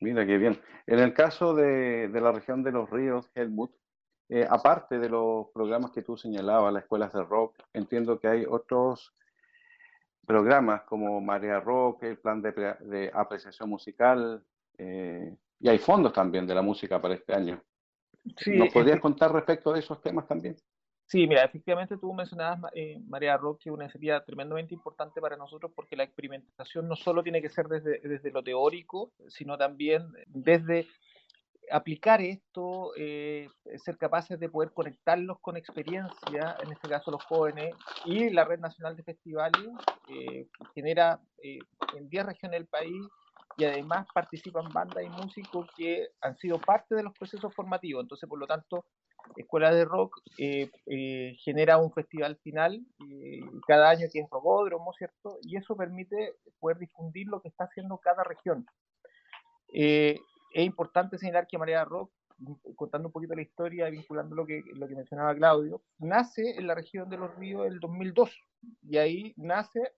Mira 0.00 0.26
qué 0.26 0.38
bien. 0.38 0.60
En 0.86 0.98
el 0.98 1.12
caso 1.12 1.54
de, 1.54 2.08
la 2.08 2.32
región 2.32 2.62
de 2.62 2.72
los 2.72 2.88
ríos, 2.88 3.30
Helmut, 3.34 3.72
eh, 4.28 4.46
aparte 4.48 4.98
de 4.98 5.08
los 5.08 5.48
programas 5.52 5.90
que 5.90 6.02
tú 6.02 6.16
señalabas, 6.16 6.72
las 6.72 6.84
escuelas 6.84 7.12
de 7.12 7.22
rock, 7.24 7.56
entiendo 7.72 8.18
que 8.18 8.28
hay 8.28 8.44
otros 8.48 9.14
programas 10.26 10.82
como 10.82 11.20
Marea 11.20 11.60
Rock, 11.60 12.04
el 12.04 12.18
plan 12.18 12.40
de, 12.42 13.10
apreciación 13.12 13.68
musical, 13.68 14.42
eh, 14.78 15.36
y 15.58 15.68
hay 15.68 15.78
fondos 15.78 16.12
también 16.12 16.46
de 16.46 16.54
la 16.54 16.62
música 16.62 17.00
para 17.00 17.14
este 17.14 17.34
año. 17.34 17.62
¿Nos 18.46 18.72
podrías 18.72 19.00
contar 19.00 19.32
respecto 19.32 19.72
de 19.72 19.80
esos 19.80 20.00
temas 20.00 20.26
también? 20.26 20.56
Sí, 21.10 21.26
mira, 21.26 21.42
efectivamente 21.42 21.96
tú 21.96 22.14
mencionabas, 22.14 22.70
eh, 22.72 23.00
María 23.08 23.36
Roque, 23.36 23.68
una 23.68 23.82
iniciativa 23.82 24.24
tremendamente 24.24 24.74
importante 24.74 25.20
para 25.20 25.36
nosotros 25.36 25.72
porque 25.74 25.96
la 25.96 26.04
experimentación 26.04 26.86
no 26.86 26.94
solo 26.94 27.24
tiene 27.24 27.42
que 27.42 27.48
ser 27.48 27.66
desde, 27.66 27.98
desde 27.98 28.30
lo 28.30 28.44
teórico, 28.44 29.10
sino 29.26 29.58
también 29.58 30.06
desde 30.28 30.86
aplicar 31.70 32.20
esto, 32.20 32.92
eh, 32.96 33.48
ser 33.84 33.96
capaces 33.96 34.38
de 34.38 34.48
poder 34.48 34.72
conectarlos 34.72 35.38
con 35.40 35.56
experiencia, 35.56 36.56
en 36.62 36.72
este 36.72 36.88
caso 36.88 37.10
los 37.10 37.24
jóvenes, 37.24 37.74
y 38.04 38.30
la 38.30 38.44
Red 38.44 38.60
Nacional 38.60 38.96
de 38.96 39.02
Festivales 39.02 39.68
eh, 40.08 40.48
genera 40.74 41.20
eh, 41.42 41.58
en 41.96 42.08
10 42.08 42.26
regiones 42.26 42.60
del 42.60 42.68
país 42.68 43.02
y 43.56 43.64
además 43.64 44.06
participan 44.14 44.72
bandas 44.72 45.04
y 45.04 45.08
músicos 45.08 45.68
que 45.76 46.08
han 46.20 46.36
sido 46.38 46.58
parte 46.58 46.94
de 46.94 47.02
los 47.02 47.12
procesos 47.16 47.54
formativos. 47.54 48.02
Entonces, 48.02 48.28
por 48.28 48.38
lo 48.38 48.46
tanto, 48.46 48.86
Escuela 49.36 49.72
de 49.72 49.84
Rock 49.84 50.18
genera 51.44 51.76
un 51.76 51.92
festival 51.92 52.38
final 52.42 52.80
cada 53.66 53.90
año 53.90 54.06
que 54.10 54.20
es 54.20 54.30
Rocódromo, 54.30 54.92
¿cierto? 54.94 55.38
Y 55.42 55.56
eso 55.56 55.76
permite 55.76 56.36
poder 56.58 56.78
difundir 56.78 57.26
lo 57.26 57.42
que 57.42 57.48
está 57.48 57.64
haciendo 57.64 57.98
cada 57.98 58.24
región. 58.24 58.64
Es 60.52 60.66
importante 60.66 61.18
señalar 61.18 61.46
que 61.46 61.58
María 61.58 61.84
Rock, 61.84 62.10
contando 62.74 63.08
un 63.08 63.12
poquito 63.12 63.34
la 63.34 63.42
historia, 63.42 63.90
vinculando 63.90 64.34
lo 64.34 64.46
que, 64.46 64.62
lo 64.74 64.88
que 64.88 64.94
mencionaba 64.94 65.34
Claudio, 65.34 65.82
nace 65.98 66.56
en 66.56 66.66
la 66.66 66.74
región 66.74 67.08
de 67.10 67.18
los 67.18 67.34
ríos 67.36 67.66
el 67.66 67.80
2002 67.80 68.30
y 68.82 68.96
ahí 68.96 69.34
nace 69.36 69.92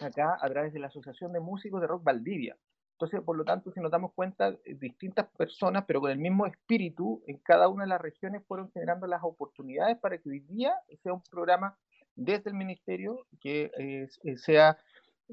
acá 0.00 0.38
a 0.40 0.48
través 0.48 0.72
de 0.72 0.80
la 0.80 0.88
Asociación 0.88 1.32
de 1.32 1.40
Músicos 1.40 1.80
de 1.80 1.86
Rock 1.86 2.02
Valdivia. 2.02 2.56
Entonces, 2.92 3.20
por 3.22 3.36
lo 3.36 3.44
tanto, 3.44 3.72
si 3.72 3.80
nos 3.80 3.90
damos 3.90 4.12
cuenta, 4.12 4.50
eh, 4.64 4.74
distintas 4.74 5.26
personas, 5.36 5.84
pero 5.86 6.00
con 6.00 6.10
el 6.10 6.18
mismo 6.18 6.46
espíritu, 6.46 7.22
en 7.26 7.38
cada 7.38 7.68
una 7.68 7.84
de 7.84 7.88
las 7.88 8.00
regiones 8.00 8.44
fueron 8.46 8.70
generando 8.70 9.06
las 9.06 9.22
oportunidades 9.24 9.98
para 9.98 10.18
que 10.18 10.30
hoy 10.30 10.40
día 10.40 10.74
sea 11.02 11.12
un 11.12 11.22
programa 11.30 11.76
desde 12.14 12.50
el 12.50 12.56
ministerio 12.56 13.26
que 13.40 13.70
eh, 13.76 14.08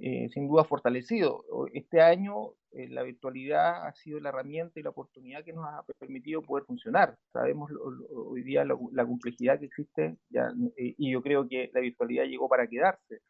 eh, 0.01 0.29
sin 0.33 0.47
duda 0.47 0.63
fortalecido. 0.63 1.43
Este 1.73 2.01
año 2.01 2.53
la 2.71 3.03
virtualidad 3.03 3.87
ha 3.87 3.93
sido 3.93 4.19
la 4.19 4.29
herramienta 4.29 4.79
y 4.79 4.83
la 4.83 4.91
oportunidad 4.91 5.43
que 5.43 5.53
nos 5.53 5.65
ha 5.65 5.83
permitido 5.99 6.41
poder 6.41 6.65
funcionar. 6.65 7.17
Sabemos 7.33 7.71
hoy 8.11 8.43
día 8.43 8.63
la, 8.63 9.05
complejidad 9.05 9.59
que 9.59 9.65
existe 9.65 10.17
y 10.77 11.11
yo 11.11 11.21
creo 11.21 11.47
que 11.47 11.71
la 11.73 11.81
virtualidad 11.81 12.25
llegó 12.25 12.47
para 12.47 12.67
quedarse. 12.67 13.21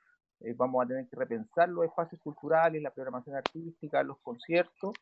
Eh, 0.42 0.54
vamos 0.56 0.84
a 0.84 0.88
tener 0.88 1.08
que 1.10 1.18
repensar 1.18 1.70
los 1.70 1.86
espacios 1.86 2.22
culturales, 2.22 2.82
la 2.82 2.92
programación 2.92 3.36
artística, 3.36 4.04
los 4.04 4.20
conciertos. 4.22 4.96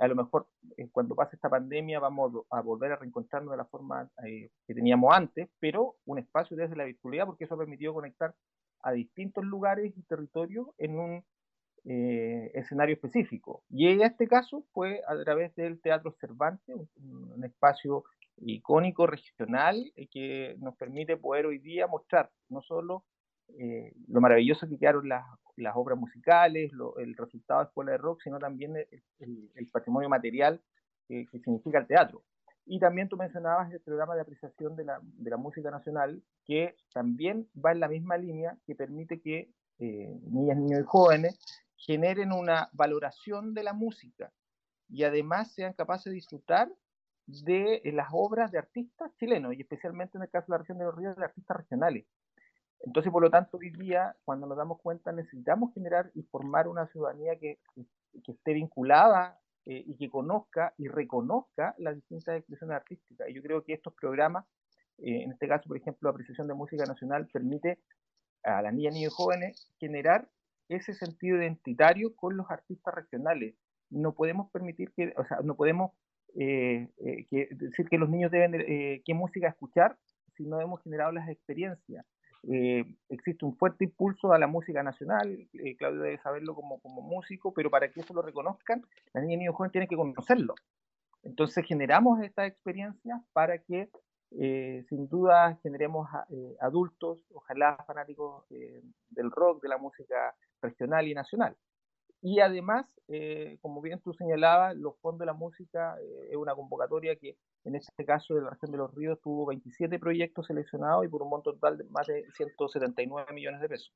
A 0.00 0.06
lo 0.06 0.14
mejor 0.14 0.46
eh, 0.76 0.88
cuando 0.90 1.14
pase 1.14 1.36
esta 1.36 1.50
pandemia 1.50 2.00
vamos 2.00 2.32
a 2.50 2.60
volver 2.62 2.92
a 2.92 2.96
reencontrarnos 2.96 3.50
de 3.50 3.56
la 3.56 3.66
forma 3.66 4.08
eh, 4.26 4.50
que 4.66 4.74
teníamos 4.74 5.12
antes, 5.14 5.48
pero 5.58 5.96
un 6.06 6.18
espacio 6.18 6.56
desde 6.56 6.76
la 6.76 6.84
virtualidad 6.84 7.26
porque 7.26 7.44
eso 7.44 7.54
ha 7.54 7.58
permitido 7.58 7.92
conectar 7.92 8.34
a 8.84 8.92
distintos 8.92 9.44
lugares 9.44 9.92
y 9.96 10.02
territorios 10.02 10.68
en 10.78 10.98
un 10.98 11.24
escenario 11.86 12.94
específico. 12.94 13.62
Y 13.68 13.88
en 13.88 14.00
este 14.00 14.26
caso 14.26 14.64
fue 14.72 15.02
a 15.06 15.22
través 15.22 15.54
del 15.54 15.80
Teatro 15.82 16.12
Cervantes, 16.18 16.76
un 16.96 17.44
espacio 17.44 18.04
icónico 18.38 19.06
regional 19.06 19.92
que 20.10 20.56
nos 20.60 20.76
permite 20.76 21.18
poder 21.18 21.44
hoy 21.44 21.58
día 21.58 21.86
mostrar 21.86 22.30
no 22.48 22.62
solo 22.62 23.04
lo 24.08 24.20
maravilloso 24.20 24.66
que 24.66 24.78
quedaron 24.78 25.08
las, 25.08 25.24
obras 25.74 25.98
musicales, 25.98 26.72
el 26.96 27.16
resultado 27.16 27.60
de 27.60 27.66
Escuela 27.66 27.92
de 27.92 27.98
Rock, 27.98 28.22
sino 28.22 28.38
también 28.38 28.74
el, 29.18 29.68
patrimonio 29.70 30.08
material 30.08 30.62
que 31.06 31.26
significa 31.32 31.78
el 31.78 31.86
teatro. 31.86 32.22
Y 32.66 32.78
también 32.78 33.08
tú 33.08 33.16
mencionabas 33.16 33.70
el 33.72 33.80
programa 33.80 34.14
de 34.14 34.22
apreciación 34.22 34.74
de 34.76 34.84
la, 34.84 35.00
de 35.02 35.30
la 35.30 35.36
música 35.36 35.70
nacional, 35.70 36.22
que 36.44 36.76
también 36.92 37.48
va 37.54 37.72
en 37.72 37.80
la 37.80 37.88
misma 37.88 38.16
línea, 38.16 38.56
que 38.66 38.74
permite 38.74 39.20
que 39.20 39.50
eh, 39.78 40.18
niñas, 40.30 40.56
niños 40.56 40.80
y 40.80 40.84
jóvenes 40.84 41.38
generen 41.76 42.32
una 42.32 42.70
valoración 42.72 43.52
de 43.52 43.64
la 43.64 43.72
música 43.72 44.32
y 44.88 45.04
además 45.04 45.52
sean 45.52 45.72
capaces 45.74 46.06
de 46.06 46.12
disfrutar 46.12 46.70
de 47.26 47.82
eh, 47.84 47.92
las 47.92 48.08
obras 48.12 48.50
de 48.50 48.58
artistas 48.58 49.10
chilenos 49.18 49.54
y 49.54 49.60
especialmente 49.60 50.16
en 50.16 50.22
el 50.22 50.30
caso 50.30 50.46
de 50.46 50.52
la 50.52 50.58
región 50.58 50.78
de 50.78 50.84
los 50.84 50.96
ríos 50.96 51.16
de 51.16 51.24
artistas 51.24 51.56
regionales. 51.56 52.06
Entonces, 52.80 53.10
por 53.10 53.22
lo 53.22 53.30
tanto, 53.30 53.56
hoy 53.56 53.70
día, 53.70 54.14
cuando 54.24 54.46
nos 54.46 54.58
damos 54.58 54.80
cuenta, 54.80 55.10
necesitamos 55.10 55.72
generar 55.72 56.10
y 56.14 56.22
formar 56.22 56.68
una 56.68 56.86
ciudadanía 56.88 57.38
que, 57.38 57.58
que 57.74 58.32
esté 58.32 58.52
vinculada 58.52 59.40
eh, 59.66 59.82
y 59.86 59.96
que 59.96 60.10
conozca 60.10 60.74
y 60.76 60.88
reconozca 60.88 61.74
las 61.78 61.94
distintas 61.94 62.36
expresiones 62.36 62.76
artísticas. 62.76 63.28
Y 63.30 63.34
yo 63.34 63.42
creo 63.42 63.64
que 63.64 63.72
estos 63.72 63.94
programas, 63.94 64.44
eh, 64.98 65.22
en 65.22 65.32
este 65.32 65.48
caso, 65.48 65.68
por 65.68 65.78
ejemplo, 65.78 66.08
la 66.08 66.10
apreciación 66.10 66.48
de 66.48 66.54
música 66.54 66.84
nacional, 66.84 67.26
permite 67.32 67.78
a 68.42 68.60
las 68.60 68.74
niñas, 68.74 68.92
niños 68.92 69.12
y 69.12 69.16
jóvenes 69.16 69.72
generar 69.78 70.28
ese 70.68 70.92
sentido 70.92 71.38
identitario 71.38 72.14
con 72.14 72.36
los 72.36 72.50
artistas 72.50 72.94
regionales. 72.94 73.54
No 73.88 74.14
podemos 74.14 74.50
permitir 74.50 74.92
que, 74.92 75.14
o 75.16 75.24
sea, 75.24 75.38
no 75.42 75.56
podemos 75.56 75.92
eh, 76.38 76.90
decir 77.50 77.88
que 77.88 77.96
los 77.96 78.10
niños 78.10 78.30
deben, 78.30 78.52
qué 79.02 79.14
música 79.14 79.48
escuchar 79.48 79.96
si 80.36 80.44
no 80.44 80.60
hemos 80.60 80.82
generado 80.82 81.12
las 81.12 81.28
experiencias. 81.28 82.04
Eh, 82.50 82.84
existe 83.08 83.44
un 83.44 83.56
fuerte 83.56 83.84
impulso 83.84 84.32
a 84.32 84.38
la 84.38 84.46
música 84.46 84.82
nacional, 84.82 85.48
eh, 85.52 85.76
Claudio 85.76 86.02
debe 86.02 86.18
saberlo 86.18 86.54
como, 86.54 86.78
como 86.80 87.00
músico, 87.00 87.54
pero 87.54 87.70
para 87.70 87.90
que 87.90 88.00
eso 88.00 88.12
lo 88.12 88.22
reconozcan, 88.22 88.84
las 89.12 89.24
niñas 89.24 89.34
y 89.34 89.38
niños 89.38 89.54
jóvenes 89.54 89.72
tienen 89.72 89.88
que 89.88 89.96
conocerlo. 89.96 90.54
Entonces 91.22 91.64
generamos 91.66 92.22
estas 92.22 92.48
experiencias 92.48 93.20
para 93.32 93.58
que 93.58 93.88
eh, 94.36 94.84
sin 94.88 95.08
duda 95.08 95.58
generemos 95.62 96.08
adultos, 96.60 97.24
ojalá 97.32 97.76
fanáticos 97.86 98.44
del 98.48 99.30
rock, 99.30 99.62
de 99.62 99.68
la 99.68 99.78
música 99.78 100.34
regional 100.60 101.06
y 101.06 101.14
nacional. 101.14 101.56
Y 102.24 102.40
además, 102.40 102.86
eh, 103.08 103.58
como 103.60 103.82
bien 103.82 104.00
tú 104.00 104.14
señalabas, 104.14 104.74
los 104.76 104.96
fondos 105.00 105.18
de 105.18 105.26
la 105.26 105.34
música 105.34 105.94
eh, 106.00 106.28
es 106.30 106.36
una 106.36 106.54
convocatoria 106.54 107.16
que 107.16 107.36
en 107.64 107.74
este 107.76 108.04
caso 108.04 108.34
de 108.34 108.42
la 108.42 108.50
región 108.50 108.72
de 108.72 108.78
los 108.78 108.94
ríos 108.94 109.20
tuvo 109.20 109.46
27 109.46 109.98
proyectos 109.98 110.46
seleccionados 110.46 111.04
y 111.04 111.08
por 111.08 111.22
un 111.22 111.30
monto 111.30 111.52
total 111.52 111.78
de 111.78 111.84
más 111.84 112.06
de 112.06 112.24
179 112.32 113.32
millones 113.32 113.60
de 113.60 113.68
pesos. 113.68 113.92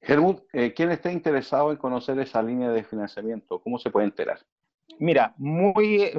Helmut, 0.00 0.42
eh, 0.52 0.74
¿quién 0.74 0.90
está 0.90 1.12
interesado 1.12 1.70
en 1.70 1.76
conocer 1.76 2.18
esa 2.18 2.42
línea 2.42 2.70
de 2.70 2.82
financiamiento? 2.82 3.60
¿Cómo 3.60 3.78
se 3.78 3.90
puede 3.90 4.06
enterar? 4.06 4.40
Mira, 4.98 5.34
muy 5.38 6.10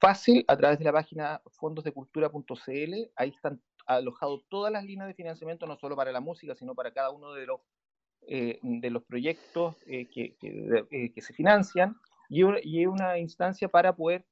fácil 0.00 0.44
a 0.48 0.56
través 0.56 0.78
de 0.78 0.84
la 0.84 0.92
página 0.92 1.40
fondosdecultura.cl. 1.52 2.94
Ahí 3.14 3.28
están 3.28 3.62
alojados 3.86 4.44
todas 4.48 4.72
las 4.72 4.84
líneas 4.84 5.06
de 5.06 5.14
financiamiento, 5.14 5.66
no 5.66 5.76
solo 5.76 5.94
para 5.94 6.10
la 6.10 6.20
música, 6.20 6.56
sino 6.56 6.74
para 6.74 6.92
cada 6.92 7.10
uno 7.10 7.32
de 7.32 7.46
los 7.46 7.60
eh, 8.28 8.60
de 8.62 8.88
los 8.90 9.02
proyectos 9.02 9.74
eh, 9.84 10.06
que, 10.06 10.36
eh, 10.42 11.12
que, 11.12 11.20
se 11.20 11.34
financian 11.34 11.96
y, 12.28 12.42
y, 12.62 12.86
una 12.86 13.18
instancia 13.18 13.66
para 13.66 13.96
poder, 13.96 14.24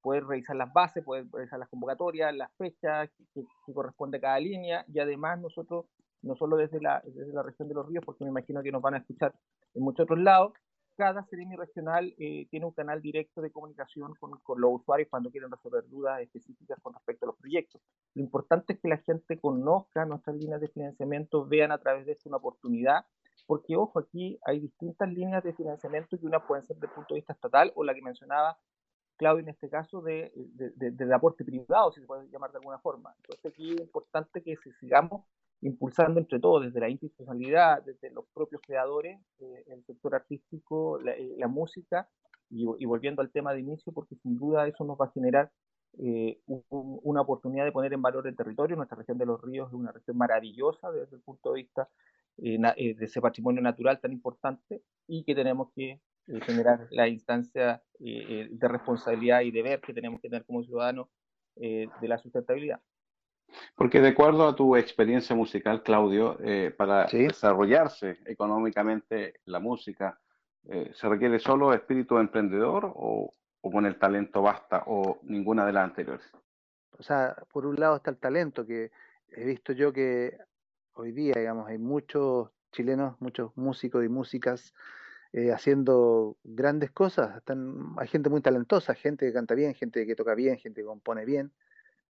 poder 0.00 0.24
revisar 0.24 0.56
las 0.56 0.72
bases, 0.72 1.04
poder 1.04 1.26
revisar 1.30 1.58
las 1.58 1.68
convocatorias, 1.68 2.34
las 2.34 2.50
fechas 2.56 3.10
que, 3.34 3.44
corresponde 3.72 4.18
a 4.18 4.20
cada 4.20 4.40
línea 4.40 4.84
y 4.88 4.98
además 4.98 5.38
nosotros, 5.38 5.86
no 6.22 6.36
solo 6.36 6.56
desde 6.56 6.80
la, 6.80 7.02
desde 7.04 7.32
la 7.32 7.42
región 7.42 7.68
de 7.68 7.74
los 7.74 7.86
ríos, 7.86 8.04
porque 8.04 8.24
me 8.24 8.30
imagino 8.30 8.62
que 8.62 8.72
nos 8.72 8.80
van 8.80 8.94
a 8.94 8.98
escuchar 8.98 9.34
en 9.74 9.82
muchos 9.82 10.04
otros 10.04 10.20
lados, 10.20 10.52
cada 10.96 11.24
Seremi 11.26 11.56
regional 11.56 12.14
eh, 12.18 12.46
tiene 12.50 12.64
un 12.64 12.72
canal 12.72 13.02
directo 13.02 13.42
de 13.42 13.50
comunicación 13.50 14.14
con, 14.14 14.38
con, 14.40 14.60
los 14.60 14.80
usuarios 14.80 15.08
cuando 15.10 15.30
quieren 15.30 15.50
resolver 15.50 15.86
dudas 15.88 16.22
específicas 16.22 16.80
con 16.80 16.94
respecto 16.94 17.26
a 17.26 17.28
los 17.28 17.36
proyectos. 17.36 17.82
Lo 18.14 18.22
importante 18.22 18.72
es 18.72 18.80
que 18.80 18.88
la 18.88 18.96
gente 18.98 19.38
conozca 19.38 20.06
nuestras 20.06 20.36
líneas 20.36 20.60
de 20.60 20.68
financiamiento, 20.68 21.46
vean 21.46 21.70
a 21.70 21.78
través 21.78 22.06
de 22.06 22.12
esto 22.12 22.30
una 22.30 22.38
oportunidad, 22.38 23.04
porque 23.46 23.76
ojo, 23.76 23.98
aquí 23.98 24.38
hay 24.44 24.58
distintas 24.58 25.08
líneas 25.10 25.44
de 25.44 25.52
financiamiento 25.52 26.18
que 26.18 26.26
una 26.26 26.46
pueden 26.46 26.64
ser 26.66 26.76
desde 26.76 26.88
el 26.88 26.94
punto 26.94 27.14
de 27.14 27.18
vista 27.18 27.34
estatal 27.34 27.72
o 27.74 27.84
la 27.84 27.94
que 27.94 28.02
mencionaba 28.02 28.58
Claudio 29.16 29.42
en 29.42 29.48
este 29.48 29.68
caso 29.68 30.02
de, 30.02 30.32
de, 30.34 30.90
de, 30.90 31.14
aporte 31.14 31.44
privado, 31.44 31.92
si 31.92 32.00
se 32.00 32.06
puede 32.06 32.28
llamar 32.28 32.52
de 32.52 32.58
alguna 32.58 32.78
forma. 32.78 33.14
Entonces 33.22 33.52
aquí 33.52 33.74
es 33.74 33.80
importante 33.80 34.42
que 34.42 34.56
si 34.56 34.72
sigamos 34.80 35.24
impulsando 35.62 36.20
entre 36.20 36.38
todos, 36.38 36.64
desde 36.64 36.80
la 36.80 36.88
institucionalidad, 36.88 37.82
desde 37.82 38.10
los 38.10 38.26
propios 38.34 38.60
creadores, 38.62 39.20
eh, 39.38 39.64
el 39.68 39.84
sector 39.84 40.14
artístico, 40.14 41.00
la, 41.00 41.12
eh, 41.12 41.46
música, 41.48 42.08
y, 42.48 42.64
volviendo 42.84 43.22
al 43.22 43.30
tema 43.30 43.52
de 43.52 43.60
inicio, 43.60 43.92
porque 43.92 44.14
sin 44.16 44.36
duda 44.36 44.68
eso 44.68 44.84
nos 44.84 44.96
va 44.96 45.06
a 45.06 45.10
generar 45.10 45.50
eh, 45.98 46.40
una 46.46 47.20
oportunidad 47.22 47.64
de 47.64 47.72
poner 47.72 47.92
en 47.92 48.02
valor 48.02 48.26
el 48.26 48.36
territorio. 48.36 48.76
Nuestra 48.76 48.98
región 48.98 49.18
de 49.18 49.26
los 49.26 49.40
ríos 49.40 49.68
es 49.68 49.74
una 49.74 49.92
región 49.92 50.16
maravillosa 50.16 50.90
desde 50.90 51.16
el 51.16 51.22
punto 51.22 51.52
de 51.52 51.62
vista 51.62 51.88
de 52.36 52.96
ese 53.00 53.20
patrimonio 53.22 53.62
natural 53.62 53.98
tan 53.98 54.12
importante 54.12 54.82
y 55.06 55.24
que 55.24 55.34
tenemos 55.34 55.72
que 55.74 56.00
generar 56.42 56.86
la 56.90 57.08
instancia 57.08 57.82
de 57.98 58.68
responsabilidad 58.68 59.40
y 59.40 59.50
deber 59.50 59.80
que 59.80 59.94
tenemos 59.94 60.20
que 60.20 60.28
tener 60.28 60.44
como 60.44 60.62
ciudadanos 60.62 61.08
de 61.54 61.88
la 62.02 62.18
sustentabilidad. 62.18 62.80
Porque 63.74 64.00
de 64.00 64.08
acuerdo 64.08 64.46
a 64.46 64.56
tu 64.56 64.76
experiencia 64.76 65.36
musical, 65.36 65.82
Claudio, 65.82 66.38
eh, 66.40 66.74
para 66.76 67.06
desarrollarse 67.06 68.18
económicamente 68.26 69.40
la 69.44 69.60
música, 69.60 70.18
eh, 70.68 70.90
¿se 70.94 71.08
requiere 71.08 71.38
solo 71.38 71.72
espíritu 71.72 72.18
emprendedor 72.18 72.92
o, 72.94 73.34
con 73.70 73.86
el 73.86 73.98
talento 73.98 74.42
basta 74.42 74.84
o 74.86 75.18
ninguna 75.22 75.66
de 75.66 75.72
las 75.72 75.84
anteriores? 75.84 76.26
O 76.98 77.02
sea, 77.02 77.36
por 77.52 77.66
un 77.66 77.76
lado 77.76 77.96
está 77.96 78.10
el 78.10 78.18
talento, 78.18 78.66
que 78.66 78.90
he 79.28 79.44
visto 79.44 79.72
yo 79.72 79.92
que 79.92 80.36
hoy 80.94 81.12
día, 81.12 81.34
digamos, 81.36 81.68
hay 81.68 81.78
muchos 81.78 82.50
chilenos, 82.72 83.20
muchos 83.20 83.56
músicos 83.56 84.04
y 84.04 84.08
músicas 84.08 84.74
eh, 85.32 85.52
haciendo 85.52 86.36
grandes 86.44 86.90
cosas. 86.90 87.36
Están, 87.36 87.94
hay 87.98 88.08
gente 88.08 88.30
muy 88.30 88.40
talentosa, 88.40 88.94
gente 88.94 89.26
que 89.26 89.32
canta 89.32 89.54
bien, 89.54 89.74
gente 89.74 90.06
que 90.06 90.14
toca 90.14 90.34
bien, 90.34 90.56
gente 90.58 90.80
que 90.80 90.86
compone 90.86 91.24
bien 91.24 91.52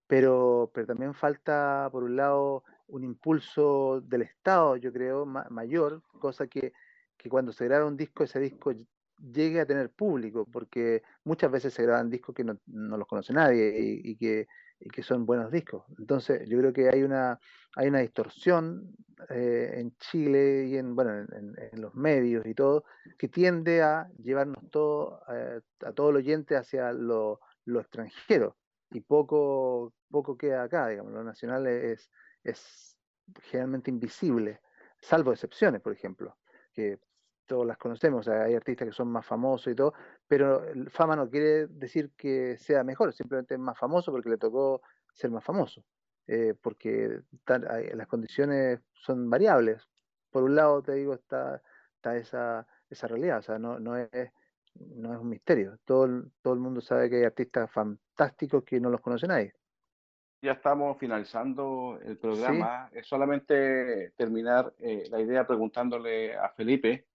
pero, 0.09 0.71
pero 0.73 0.88
también 0.88 1.13
falta, 1.13 1.88
por 1.91 2.03
un 2.03 2.15
lado, 2.15 2.63
un 2.88 3.03
impulso 3.03 4.01
del 4.01 4.23
Estado, 4.23 4.75
yo 4.75 4.91
creo, 4.91 5.23
mayor, 5.27 6.01
cosa 6.19 6.47
que, 6.47 6.73
que 7.15 7.29
cuando 7.29 7.53
se 7.53 7.65
graba 7.65 7.85
un 7.85 7.95
disco, 7.95 8.23
ese 8.23 8.39
disco 8.39 8.73
llegue 9.19 9.60
a 9.60 9.65
tener 9.65 9.89
público, 9.91 10.47
porque 10.51 11.03
muchas 11.23 11.51
veces 11.51 11.73
se 11.73 11.84
graban 11.84 12.10
discos 12.10 12.36
que 12.36 12.43
no, 12.43 12.58
los 12.65 13.08
conoce 13.08 13.34
nadie 13.34 14.01
y, 14.03 14.15
que, 14.15 14.47
y, 14.79 14.89
que, 14.89 15.03
son 15.03 15.25
buenos 15.25 15.51
discos. 15.51 15.86
Entonces, 15.97 16.47
yo 16.47 16.58
creo 16.60 16.73
que 16.73 16.89
hay 16.89 17.03
una, 17.03 17.39
hay 17.75 17.88
una 17.89 17.99
distorsión 17.99 18.95
eh, 19.29 19.73
en 19.75 19.95
Chile 19.97 20.67
y 20.67 20.77
en, 20.77 20.95
bueno, 20.95 21.25
en, 21.32 21.82
los 21.82 21.93
medios 21.95 22.45
y 22.45 22.53
todo, 22.53 22.86
que 23.17 23.27
tiende 23.27 23.82
a 23.82 24.10
llevarnos 24.21 24.69
todo, 24.71 25.21
eh, 25.34 25.62
a 25.86 25.91
todo 25.91 26.12
el 26.12 26.17
oyente 26.17 26.55
hacia 26.55 26.93
lo, 26.93 27.41
lo 27.65 27.79
extranjero 27.79 28.58
y 28.91 29.01
poco, 29.01 29.93
poco 30.10 30.38
queda 30.38 30.63
acá, 30.63 30.88
digamos, 30.88 31.13
lo 31.13 31.23
nacional 31.23 31.67
es, 31.67 32.10
es 32.43 32.97
generalmente 33.43 33.91
invisible, 33.91 34.62
salvo 35.01 35.32
excepciones, 35.32 35.82
por 35.82 35.93
ejemplo, 35.93 36.38
que 36.73 36.99
todos 37.49 37.65
las 37.65 37.77
conocemos, 37.77 38.27
hay 38.27 38.53
artistas 38.53 38.88
que 38.88 38.93
son 38.93 39.09
más 39.09 39.25
famosos 39.25 39.73
y 39.73 39.75
todo, 39.75 39.93
pero 40.27 40.62
fama 40.89 41.15
no 41.15 41.29
quiere 41.29 41.65
decir 41.67 42.12
que 42.15 42.57
sea 42.57 42.83
mejor, 42.83 43.12
simplemente 43.12 43.55
es 43.55 43.59
más 43.59 43.77
famoso 43.77 44.12
porque 44.12 44.29
le 44.29 44.38
tocó 44.38 44.81
ser 45.12 45.31
más 45.31 45.43
famoso, 45.43 45.83
eh, 46.27 46.53
porque 46.62 47.21
las 47.47 48.07
condiciones 48.07 48.79
son 48.93 49.29
variables. 49.29 49.89
Por 50.29 50.43
un 50.43 50.55
lado, 50.55 50.83
te 50.83 50.93
digo, 50.93 51.15
está, 51.15 51.59
está 51.95 52.15
esa, 52.15 52.67
esa 52.88 53.07
realidad, 53.07 53.39
o 53.39 53.41
sea, 53.41 53.57
no, 53.57 53.79
no 53.79 53.97
es 53.97 54.30
no 54.76 55.13
es 55.13 55.19
un 55.19 55.30
misterio. 55.30 55.78
Todo, 55.86 56.07
todo 56.41 56.53
el 56.53 56.59
mundo 56.59 56.80
sabe 56.80 57.09
que 57.09 57.17
hay 57.17 57.24
artistas 57.24 57.69
fantásticos 57.71 58.63
que 58.63 58.80
no 58.80 58.89
los 58.89 59.01
conoce 59.01 59.28
nadie. 59.28 59.53
Ya 60.41 60.53
estamos 60.53 60.97
finalizando 60.97 61.99
el 62.01 62.17
programa. 62.17 62.89
Es 62.93 63.07
solamente 63.07 64.11
terminar 64.11 64.74
eh, 64.80 65.03
la 65.09 65.19
idea 65.19 65.45
preguntándole 65.45 66.38
a 66.38 66.47
Felipe, 66.49 67.07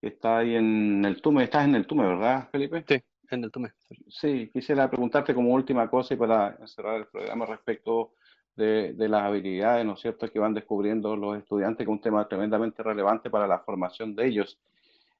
está 0.00 0.38
ahí 0.38 0.54
en 0.54 1.04
el 1.04 1.20
TUME. 1.20 1.44
Estás 1.44 1.64
en 1.64 1.74
el 1.74 1.86
TUME, 1.86 2.06
¿verdad, 2.06 2.48
Felipe? 2.50 2.84
Sí, 2.88 3.02
en 3.30 3.44
el 3.44 3.50
TUME. 3.50 3.70
Sí, 4.08 4.50
quisiera 4.52 4.88
preguntarte 4.88 5.34
como 5.34 5.52
última 5.52 5.88
cosa 5.90 6.14
y 6.14 6.16
para 6.16 6.58
cerrar 6.66 6.96
el 6.96 7.06
programa 7.06 7.46
respecto 7.46 8.12
de, 8.54 8.94
de, 8.94 9.08
las 9.08 9.22
habilidades, 9.22 9.84
¿no 9.84 9.94
es 9.94 10.00
cierto?, 10.00 10.30
que 10.30 10.38
van 10.38 10.54
descubriendo 10.54 11.16
los 11.16 11.36
estudiantes, 11.36 11.84
que 11.84 11.90
es 11.90 11.96
un 11.96 12.00
tema 12.00 12.26
tremendamente 12.26 12.82
relevante 12.82 13.28
para 13.30 13.46
la 13.46 13.58
formación 13.58 14.14
de 14.14 14.26
ellos. 14.26 14.58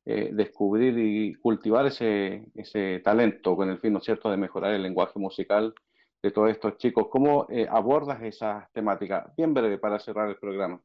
Eh, 0.09 0.31
descubrir 0.33 0.97
y 0.97 1.35
cultivar 1.35 1.85
ese, 1.85 2.47
ese 2.55 3.01
talento 3.01 3.57
con 3.57 3.69
el 3.71 3.79
fin, 3.79 3.93
¿no 3.93 3.99
es 3.99 4.05
cierto?, 4.05 4.31
de 4.31 4.37
mejorar 4.37 4.73
el 4.73 4.83
lenguaje 4.85 5.19
musical 5.19 5.75
de 6.23 6.31
todos 6.31 6.49
estos 6.51 6.77
chicos. 6.79 7.09
¿Cómo 7.11 7.49
eh, 7.51 7.67
abordas 7.69 8.23
esa 8.23 8.71
temática? 8.73 9.33
Bien 9.37 9.53
breve 9.53 9.79
para 9.79 9.99
cerrar 9.99 10.29
el 10.29 10.37
programa. 10.37 10.81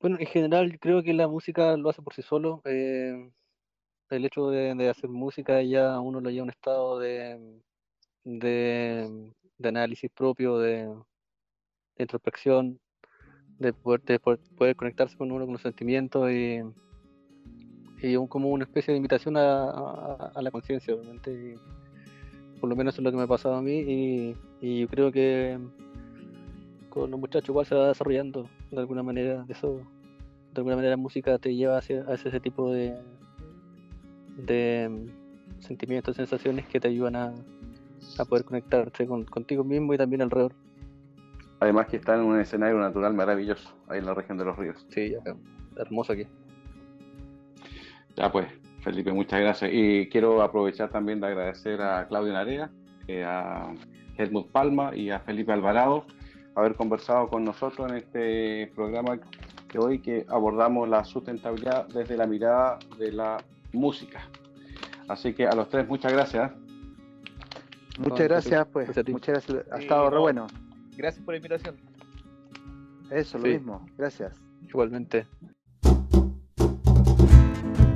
Bueno, 0.00 0.16
en 0.20 0.26
general 0.26 0.78
creo 0.78 1.02
que 1.02 1.12
la 1.12 1.26
música 1.26 1.76
lo 1.76 1.90
hace 1.90 2.02
por 2.02 2.14
sí 2.14 2.22
solo. 2.22 2.62
Eh, 2.64 3.30
el 4.10 4.24
hecho 4.24 4.48
de, 4.50 4.88
hacer 4.88 5.10
música 5.10 5.60
ya 5.62 5.98
uno 6.00 6.20
lo 6.20 6.30
lleva 6.30 6.42
a 6.42 6.44
un 6.44 6.50
estado 6.50 6.98
de, 7.00 7.60
de, 8.24 9.32
análisis 9.64 10.10
propio, 10.10 10.58
de, 10.58 10.88
introspección, 11.98 12.78
de 13.58 13.72
poder, 13.72 14.20
poder, 14.56 14.76
conectarse 14.76 15.16
con 15.16 15.32
uno 15.32 15.44
con 15.44 15.54
los 15.54 15.62
sentimientos 15.62 16.30
y, 16.30 16.60
y 18.00 18.28
como 18.28 18.50
una 18.50 18.64
especie 18.64 18.92
de 18.92 18.98
invitación 18.98 19.36
a, 19.36 20.32
la 20.40 20.50
conciencia, 20.52 20.94
obviamente. 20.94 21.56
por 22.60 22.70
lo 22.70 22.76
menos 22.76 22.96
es 22.96 23.02
lo 23.02 23.10
que 23.10 23.16
me 23.16 23.24
ha 23.24 23.26
pasado 23.26 23.56
a 23.56 23.62
mí 23.62 23.80
y, 23.80 24.36
y 24.60 24.80
yo 24.82 24.88
creo 24.88 25.10
que 25.10 25.58
con 26.88 27.10
los 27.10 27.20
muchachos 27.20 27.48
igual 27.48 27.66
se 27.66 27.74
va 27.74 27.88
desarrollando 27.88 28.48
de 28.70 28.78
alguna 28.78 29.02
manera. 29.02 29.44
Eso, 29.48 29.82
de 30.52 30.58
alguna 30.60 30.76
manera 30.76 30.92
la 30.92 30.96
música 30.96 31.38
te 31.38 31.54
lleva 31.54 31.78
hacia, 31.78 32.02
hacia 32.02 32.28
ese 32.28 32.40
tipo 32.40 32.72
de, 32.72 32.94
de 34.36 34.88
mm, 34.88 35.62
sentimientos, 35.62 36.16
sensaciones 36.16 36.66
que 36.66 36.80
te 36.80 36.88
ayudan 36.88 37.16
a, 37.16 37.34
a 38.18 38.24
poder 38.24 38.44
conectarte 38.44 39.06
con, 39.06 39.24
contigo 39.24 39.64
mismo 39.64 39.94
y 39.94 39.98
también 39.98 40.22
alrededor. 40.22 40.52
Además 41.60 41.86
que 41.88 41.96
está 41.96 42.14
en 42.14 42.22
un 42.22 42.38
escenario 42.38 42.78
natural 42.78 43.14
maravilloso, 43.14 43.74
ahí 43.88 43.98
en 43.98 44.06
la 44.06 44.14
región 44.14 44.38
de 44.38 44.44
los 44.44 44.56
ríos. 44.56 44.86
Sí, 44.90 45.14
hermoso 45.76 46.12
aquí. 46.12 46.26
Ya 48.16 48.30
pues, 48.30 48.46
Felipe, 48.82 49.12
muchas 49.12 49.40
gracias. 49.40 49.70
Y 49.72 50.08
quiero 50.08 50.40
aprovechar 50.42 50.90
también 50.90 51.20
de 51.20 51.26
agradecer 51.26 51.80
a 51.82 52.06
Claudio 52.06 52.32
Narea, 52.32 52.70
eh, 53.08 53.24
a 53.24 53.74
Helmut 54.16 54.50
Palma 54.50 54.94
y 54.94 55.10
a 55.10 55.18
Felipe 55.20 55.52
Alvarado 55.52 56.04
haber 56.54 56.74
conversado 56.74 57.28
con 57.28 57.44
nosotros 57.44 57.90
en 57.90 57.98
este 57.98 58.72
programa 58.74 59.18
de 59.72 59.78
hoy 59.78 60.00
que 60.00 60.26
abordamos 60.28 60.88
la 60.88 61.04
sustentabilidad 61.04 61.86
desde 61.88 62.16
la 62.16 62.26
mirada 62.26 62.78
de 62.98 63.12
la 63.12 63.42
música. 63.72 64.28
Así 65.08 65.34
que 65.34 65.46
a 65.46 65.54
los 65.54 65.68
tres, 65.68 65.88
muchas 65.88 66.12
gracias. 66.12 66.52
Muchas 67.98 68.28
gracias, 68.28 68.66
pues. 68.72 68.88
Muchas 69.08 69.46
gracias. 69.46 69.72
Ha 69.72 69.78
estado 69.78 70.10
re 70.10 70.18
bueno. 70.18 70.46
Gracias 70.96 71.24
por 71.24 71.34
la 71.34 71.38
invitación. 71.38 71.76
Eso, 73.10 73.38
lo 73.38 73.48
mismo. 73.48 73.86
Gracias. 73.96 74.32
Igualmente. 74.68 75.26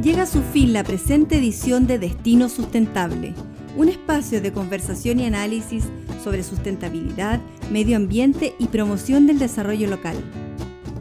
Llega 0.03 0.23
a 0.23 0.27
su 0.27 0.43
fin 0.43 0.73
la 0.73 0.83
presente 0.83 1.37
edición 1.39 1.87
de 1.87 1.99
Destino 1.99 2.49
Sustentable, 2.49 3.35
un 3.77 3.89
espacio 3.89 4.41
de 4.41 4.53
conversación 4.53 5.21
y 5.21 5.27
análisis 5.27 5.89
sobre 6.25 6.43
sustentabilidad, 6.43 7.41
medio 7.73 7.97
ambiente 7.97 8.55
y 8.59 8.67
promoción 8.67 9.27
del 9.27 9.39
desarrollo 9.39 9.89
local. 9.89 10.17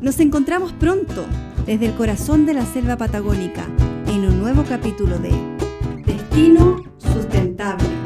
Nos 0.01 0.19
encontramos 0.19 0.71
pronto 0.73 1.25
desde 1.65 1.87
el 1.87 1.93
corazón 1.93 2.45
de 2.45 2.53
la 2.53 2.65
selva 2.65 2.97
patagónica 2.97 3.67
en 4.07 4.25
un 4.25 4.39
nuevo 4.39 4.63
capítulo 4.63 5.19
de 5.19 5.31
Destino 6.05 6.81
Sustentable. 6.97 8.00